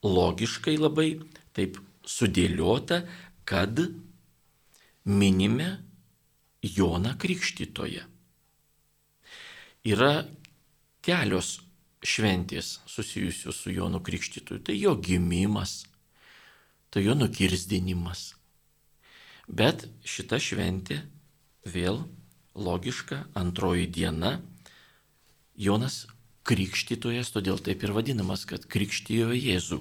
logiškai 0.07 0.77
labai 0.79 1.09
taip 1.57 1.79
sudėliota, 2.07 3.03
kad 3.47 3.81
minime 5.07 5.69
Joną 6.63 7.15
Krikštytoje. 7.19 8.03
Yra 9.87 10.27
kelios 11.07 11.61
šventės 12.07 12.81
susijusios 12.91 13.59
su 13.63 13.75
Jonu 13.75 14.01
Krikštytoju. 14.03 14.63
Tai 14.67 14.75
jo 14.75 14.97
gimimas, 14.99 15.85
tai 16.91 17.05
jo 17.07 17.15
nukirzdinimas. 17.19 18.35
Bet 19.47 19.87
šita 20.07 20.41
šventė 20.43 21.01
vėl 21.67 22.03
logiška, 22.55 23.27
antroji 23.39 23.87
diena. 23.87 24.41
Jonas 25.57 26.05
Krikštytojas, 26.47 27.33
todėl 27.35 27.59
taip 27.59 27.83
ir 27.83 27.93
vadinamas, 27.97 28.45
kad 28.47 28.69
krikštijo 28.71 29.33
Jėzų. 29.35 29.81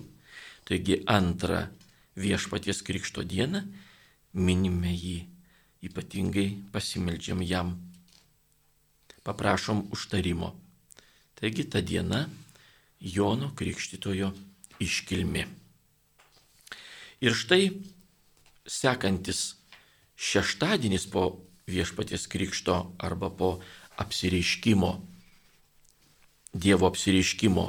Taigi 0.65 1.03
antrą 1.05 1.67
viešpaties 2.17 2.81
krikšto 2.81 3.21
dieną 3.21 3.61
minime 4.33 4.89
jį, 4.89 5.19
ypatingai 5.85 6.47
pasimeldžiam 6.73 7.43
jam 7.45 7.75
paprašom 9.25 9.85
užtarimo. 9.93 10.55
Taigi 11.37 11.67
ta 11.69 11.81
diena 11.85 12.25
Jono 12.99 13.51
Krikštitojo 13.55 14.31
iškilmi. 14.81 15.45
Ir 17.21 17.33
štai 17.37 17.69
sekantis 18.65 19.55
šeštadienis 20.15 21.05
po 21.11 21.45
viešpaties 21.69 22.27
krikšto 22.31 22.95
arba 23.01 23.29
po 23.29 23.59
apsireiškimo, 24.01 24.91
Dievo 26.55 26.87
apsireiškimo 26.87 27.65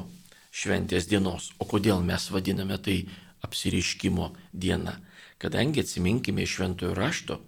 šventės 0.54 1.08
dienos. 1.10 1.50
O 1.58 1.66
kodėl 1.66 2.04
mes 2.06 2.28
vadiname 2.30 2.78
tai 2.78 3.00
apsireiškimo 3.42 4.30
diena? 4.54 5.00
Kadangi 5.42 5.82
atsiminkime 5.82 6.44
iš 6.46 6.54
šventojo 6.56 6.94
rašto, 6.94 7.40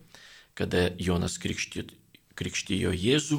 kada 0.59 0.89
Jonas 0.99 1.39
krikštijo 1.39 2.91
Jėzų, 2.91 3.39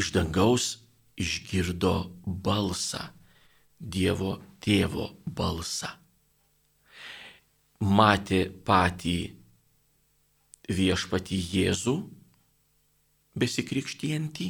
iš 0.00 0.08
dangaus 0.16 0.78
išgirdo 1.20 2.08
balsą, 2.24 3.10
Dievo 3.82 4.36
tėvo 4.62 5.10
balsą. 5.26 5.90
Matė 7.82 8.46
patį 8.62 9.16
viešpatį 10.70 11.38
Jėzų 11.52 11.96
besikrikštijantį 13.42 14.48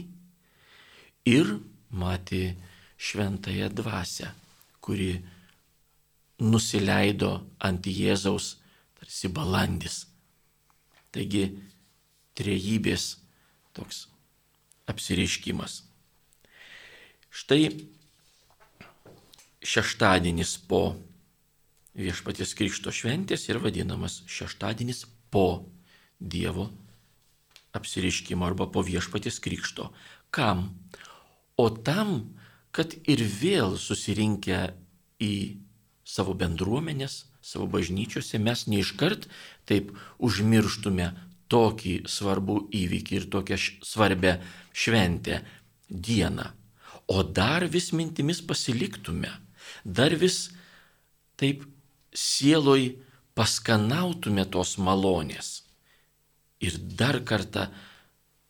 ir 1.33 1.55
matė 1.93 2.55
šventąją 2.97 3.69
dvasę, 3.77 4.33
kuri 4.81 5.21
nusileido 6.43 7.33
ant 7.59 7.87
Jėzaus 7.87 8.57
tarsi 8.99 9.29
balandis. 9.29 10.07
Taigi 11.13 11.45
trejybės 12.39 13.17
toks 13.77 14.07
apsireiškimas. 14.89 15.83
Štai 17.33 17.71
šeštadienis 19.63 20.57
po 20.69 20.97
viešpaties 21.97 22.55
krikšto 22.57 22.93
šventės 22.93 23.47
ir 23.49 23.61
vadinamas 23.63 24.23
šeštadienis 24.27 25.05
po 25.33 25.65
Dievo 26.23 26.69
apsireiškimo 27.75 28.47
arba 28.47 28.69
po 28.71 28.83
viešpaties 28.85 29.41
krikšto. 29.43 29.89
Kam? 30.31 30.69
O 31.57 31.69
tam, 31.71 32.33
kad 32.73 32.95
ir 33.09 33.21
vėl 33.21 33.77
susirinkę 33.79 34.73
į 35.23 35.35
savo 36.05 36.35
bendruomenės, 36.39 37.27
savo 37.43 37.67
bažnyčiose 37.71 38.39
mes 38.39 38.67
neiškart 38.71 39.29
taip 39.69 39.93
užmirštume 40.23 41.11
tokį 41.53 41.95
svarbų 42.09 42.57
įvykį 42.73 43.19
ir 43.19 43.29
tokią 43.33 43.59
svarbę 43.85 44.39
šventę 44.73 45.43
dieną. 45.89 46.49
O 47.13 47.23
dar 47.23 47.67
vis 47.69 47.91
mintimis 47.93 48.41
pasiliktume, 48.47 49.31
dar 49.85 50.15
vis 50.17 50.49
taip 51.37 51.67
sieloj 52.15 52.95
paskanautume 53.37 54.45
tos 54.53 54.77
malonės. 54.79 55.63
Ir 56.63 56.79
dar 56.79 57.19
kartą 57.27 57.67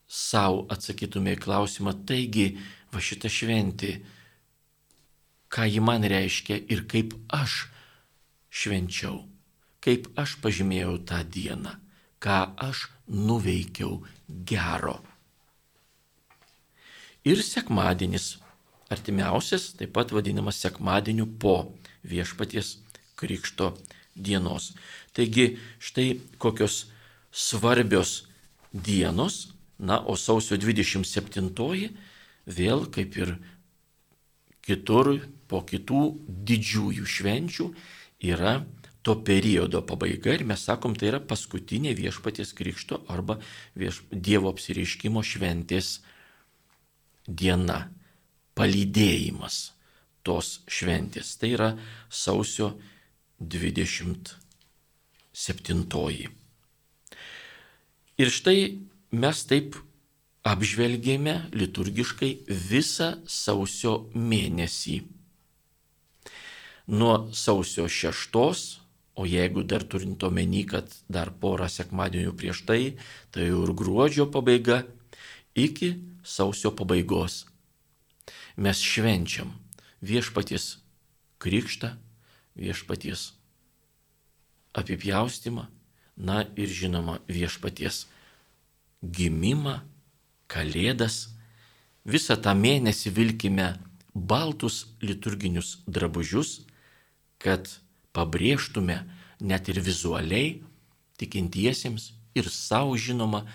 savo 0.07 0.67
atsakytume 0.71 1.33
į 1.35 1.41
klausimą, 1.41 1.95
taigi 2.07 2.53
va 2.93 3.01
šita 3.01 3.31
šventė, 3.33 3.93
ką 5.53 5.69
ji 5.69 5.81
man 5.85 6.05
reiškia 6.05 6.63
ir 6.73 6.87
kaip 6.89 7.15
aš 7.33 7.67
švenčiau, 8.53 9.23
kaip 9.85 10.13
aš 10.21 10.37
pažymėjau 10.45 10.99
tą 11.09 11.23
dieną 11.25 11.79
ką 12.23 12.55
aš 12.57 12.87
nuveikiau 13.11 14.03
gero. 14.47 15.01
Ir 17.27 17.43
sekmadienis, 17.43 18.39
artimiausias, 18.91 19.73
taip 19.79 19.93
pat 19.97 20.15
vadinamas 20.15 20.59
sekmadieniu 20.63 21.27
po 21.43 21.75
viešpaties 22.07 22.79
krikšto 23.19 23.73
dienos. 24.15 24.73
Taigi 25.15 25.59
štai 25.79 26.19
kokios 26.39 26.87
svarbios 27.31 28.27
dienos, 28.73 29.55
na, 29.79 29.99
o 29.99 30.15
sausio 30.15 30.59
27 30.59 31.51
vėl 32.47 32.87
kaip 32.93 33.17
ir 33.19 33.37
kitur 34.63 35.19
po 35.51 35.63
kitų 35.67 36.03
didžiųjų 36.49 37.07
švenčių 37.07 37.67
yra 38.33 38.63
to 39.03 39.17
periodo 39.27 39.83
pabaiga 39.83 40.35
ir 40.35 40.45
mes 40.47 40.63
sakom, 40.63 40.95
tai 40.95 41.11
yra 41.11 41.21
paskutinė 41.21 41.95
viešpaties 41.99 42.55
krikšto 42.55 43.03
arba 43.11 43.41
vieš, 43.75 44.03
Dievo 44.11 44.53
apsireiškimo 44.55 45.23
šventės 45.27 46.01
diena, 47.27 47.91
palydėjimas 48.59 49.73
tos 50.27 50.61
šventės. 50.71 51.37
Tai 51.39 51.49
yra 51.51 51.79
sausio 52.11 52.79
27. 53.43 54.31
Ir 58.23 58.29
štai 58.31 58.59
mes 59.11 59.45
taip 59.51 59.77
apžvelgėme 60.43 61.35
liturgiškai 61.55 62.33
visą 62.49 63.15
sausio 63.31 63.95
mėnesį. 64.15 65.03
Nuo 66.93 67.15
sausio 67.31 67.87
šeštos, 67.87 68.63
o 69.15 69.27
jeigu 69.29 69.63
dar 69.63 69.85
turint 69.87 70.23
omeny, 70.27 70.65
kad 70.67 70.91
dar 71.07 71.31
porą 71.31 71.69
sekmadienių 71.71 72.33
prieš 72.35 72.65
tai, 72.67 72.97
tai 73.31 73.47
jau 73.53 73.63
ir 73.69 73.75
gruodžio 73.79 74.27
pabaiga, 74.35 74.83
iki 75.55 75.95
sausio 76.27 76.73
pabaigos. 76.75 77.45
Mes 78.57 78.83
švenčiam 78.83 79.53
viešpaties 80.03 80.83
krikštą, 81.39 81.95
viešpaties 82.59 83.31
apipjaustimą, 84.75 85.69
na 86.17 86.43
ir 86.59 86.69
žinoma 86.69 87.21
viešpaties 87.31 88.07
gimimą 89.03 89.79
Kalėdas, 90.53 91.31
visą 92.05 92.37
tą 92.37 92.53
mėnesį 92.59 93.13
vilkime 93.17 93.69
baltus 94.13 94.85
liturginius 95.01 95.79
drabužius, 95.87 96.61
kad 97.41 97.71
pabrėžtume 98.13 98.99
net 99.41 99.71
ir 99.73 99.81
vizualiai 99.81 100.61
tikintiesiems 101.19 102.11
ir 102.37 102.49
savo 102.53 102.97
žinoma, 102.97 103.47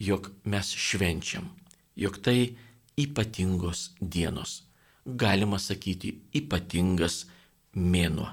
jog 0.00 0.30
mes 0.44 0.72
švenčiam, 0.76 1.48
jog 1.96 2.20
tai 2.24 2.56
ypatingos 3.00 3.90
dienos, 4.00 4.62
galima 5.04 5.58
sakyti 5.60 6.14
ypatingas 6.36 7.24
mėnuo, 7.74 8.28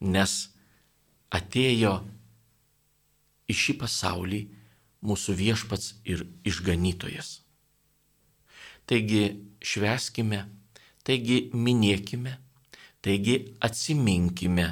nes 0.00 0.34
atėjo 1.34 1.94
į 3.48 3.56
šį 3.60 3.76
pasaulį 3.80 4.42
mūsų 5.04 5.36
viešpats 5.38 5.94
ir 6.08 6.24
išganytojas. 6.48 7.40
Taigi 8.88 9.24
šveskime, 9.64 10.44
taigi 11.04 11.50
minėkime, 11.56 12.36
taigi 13.04 13.36
atsiminkime 13.64 14.66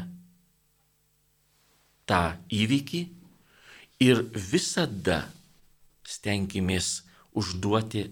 tą 2.08 2.22
įvykį 2.52 3.02
ir 4.04 4.24
visada 4.34 5.22
stenkimės 6.08 7.02
užduoti 7.38 8.08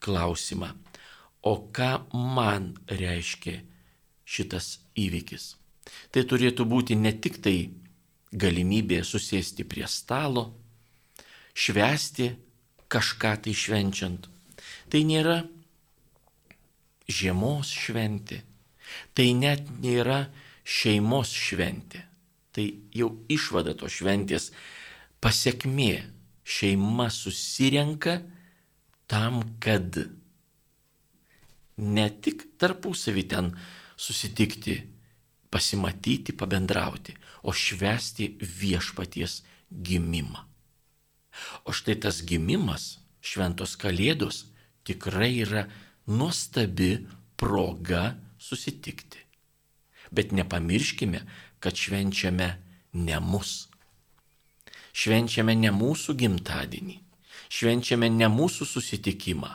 klausimą, 0.00 0.70
o 1.44 1.54
ką 1.74 1.90
man 2.14 2.72
reiškia 2.88 3.58
šitas 4.24 4.78
įvykis. 4.96 5.56
Tai 6.12 6.22
turėtų 6.28 6.64
būti 6.68 6.96
ne 6.96 7.12
tik 7.12 7.40
tai 7.44 7.56
galimybė 8.30 9.02
susėsti 9.04 9.66
prie 9.66 9.88
stalo, 9.90 10.52
švesti 11.54 12.30
kažką 12.90 13.36
tai 13.44 13.54
švenčiant. 13.54 14.28
Tai 14.90 15.00
nėra 15.06 15.40
žiemos 17.10 17.70
šventė, 17.70 18.42
tai 19.14 19.30
net 19.38 19.66
nėra 19.82 20.24
šeimos 20.64 21.32
šventė. 21.34 22.04
Tai 22.50 22.66
jau 22.94 23.12
išvada 23.30 23.76
to 23.78 23.90
šventės 23.90 24.50
pasiekmė. 25.22 25.92
Šeima 26.50 27.06
susirenka 27.14 28.16
tam, 29.06 29.36
kad 29.62 30.00
ne 31.78 32.06
tik 32.24 32.42
tarpusavį 32.58 33.24
ten 33.30 33.52
susitikti, 33.94 34.74
pasimatyti, 35.52 36.34
pabendrauti, 36.34 37.14
o 37.46 37.54
švesti 37.54 38.32
viešpaties 38.40 39.42
gimimą. 39.70 40.49
O 41.64 41.72
štai 41.76 41.96
tas 42.02 42.22
gimimas, 42.26 42.98
šventos 43.20 43.76
kalėdos, 43.80 44.44
tikrai 44.84 45.32
yra 45.44 45.66
nuostabi 46.06 47.06
proga 47.36 48.16
susitikti. 48.38 49.20
Bet 50.10 50.32
nepamirškime, 50.32 51.20
kad 51.60 51.76
švenčiame 51.76 52.48
ne 52.92 53.20
mus. 53.20 53.68
Švenčiame 54.92 55.54
ne 55.54 55.70
mūsų 55.70 56.16
gimtadienį, 56.18 56.96
švenčiame 57.48 58.10
ne 58.10 58.26
mūsų 58.32 58.66
susitikimą, 58.66 59.50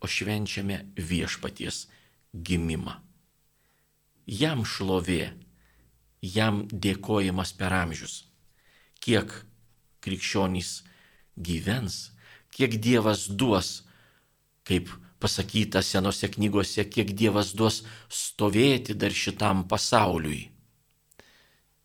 o 0.00 0.08
švenčiame 0.08 0.78
viešpaties 0.96 1.86
gimimą. 2.32 2.96
Jam 4.26 4.64
šlovė, 4.64 5.34
jam 6.22 6.64
dėkojimas 6.70 7.52
per 7.58 7.74
amžius. 7.74 8.22
Kiek 9.02 9.34
krikščionys 10.02 10.80
gyvens, 11.36 12.12
kiek 12.52 12.76
Dievas 12.82 13.26
duos, 13.28 13.82
kaip 14.68 14.90
pasakyta 15.22 15.82
senose 15.82 16.28
knygose, 16.30 16.84
kiek 16.90 17.14
Dievas 17.16 17.52
duos 17.56 17.82
stovėti 18.10 18.96
dar 18.98 19.14
šitam 19.14 19.66
pasauliui. 19.70 20.48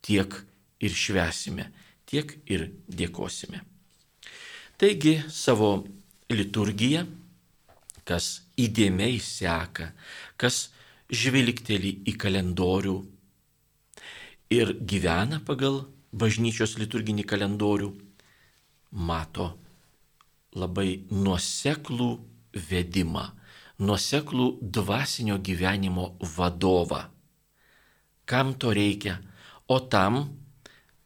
Tiek 0.02 0.34
ir 0.80 0.94
švesime, 0.94 1.68
tiek 2.06 2.36
ir 2.46 2.68
dėkosime. 2.88 3.62
Taigi 4.78 5.18
savo 5.30 5.72
liturgiją, 6.30 7.04
kas 8.08 8.42
įdėmiai 8.58 9.18
seka, 9.20 9.92
kas 10.40 10.68
žvilgteli 11.10 11.98
į 12.08 12.14
kalendorių 12.20 12.96
ir 14.54 14.74
gyvena 14.80 15.40
pagal 15.44 15.82
bažnyčios 16.12 16.76
liturginį 16.80 17.26
kalendorių, 17.28 17.90
mato 18.90 19.52
labai 20.56 21.04
nuoseklų 21.10 22.08
vedimą, 22.70 23.24
nuoseklų 23.78 24.48
dvasinio 24.62 25.38
gyvenimo 25.38 26.10
vadovą. 26.36 27.04
Kam 28.28 28.54
to 28.58 28.72
reikia? 28.76 29.18
O 29.68 29.78
tam, 29.80 30.38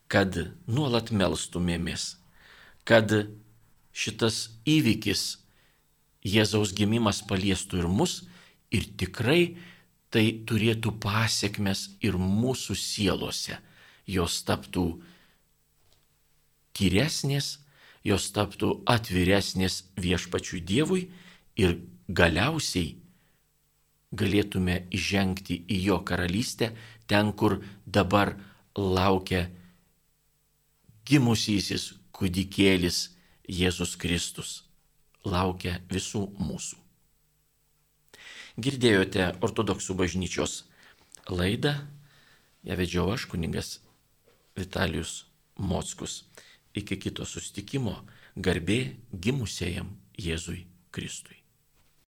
kad 0.08 0.36
nuolat 0.66 1.10
melstumėmės, 1.10 2.16
kad 2.84 3.10
šitas 3.92 4.48
įvykis, 4.68 5.42
Jėzaus 6.22 6.70
gimimas 6.70 7.18
paliestų 7.26 7.80
ir 7.80 7.88
mus 7.90 8.20
ir 8.70 8.84
tikrai 8.94 9.56
tai 10.14 10.28
turėtų 10.46 10.92
pasiekmes 11.02 11.88
ir 12.04 12.14
mūsų 12.14 12.76
sielose. 12.78 13.56
Jos 14.06 14.36
taptų 14.46 14.84
tyresnės, 16.78 17.56
jos 18.04 18.30
taptų 18.34 18.82
atviresnės 18.90 19.82
viešpačių 20.00 20.60
Dievui 20.66 21.06
ir 21.56 21.78
galiausiai 22.08 22.96
galėtume 24.12 24.82
įžengti 24.92 25.62
į 25.72 25.78
jo 25.86 25.98
karalystę, 26.04 26.72
ten, 27.08 27.32
kur 27.32 27.60
dabar 27.86 28.34
laukia 28.76 29.46
gimusysis 31.08 31.92
kūdikėlis 32.12 33.08
Jėzus 33.48 33.96
Kristus. 33.96 34.62
Laukia 35.24 35.76
visų 35.90 36.26
mūsų. 36.42 36.78
Girdėjote 38.62 39.28
ortodoksų 39.40 39.94
bažnyčios 39.96 40.64
laidą, 41.30 41.76
ją 42.66 42.76
vedžiau 42.76 43.06
aš, 43.14 43.28
kuningas 43.30 43.78
Vitalijus 44.58 45.22
Mockus. 45.56 46.24
Iki 46.74 46.96
kito 46.98 47.26
sustikimo 47.28 47.98
garbė 48.36 48.80
gimusiejam 49.12 49.92
Jėzui 50.16 50.64
Kristui. 50.90 51.41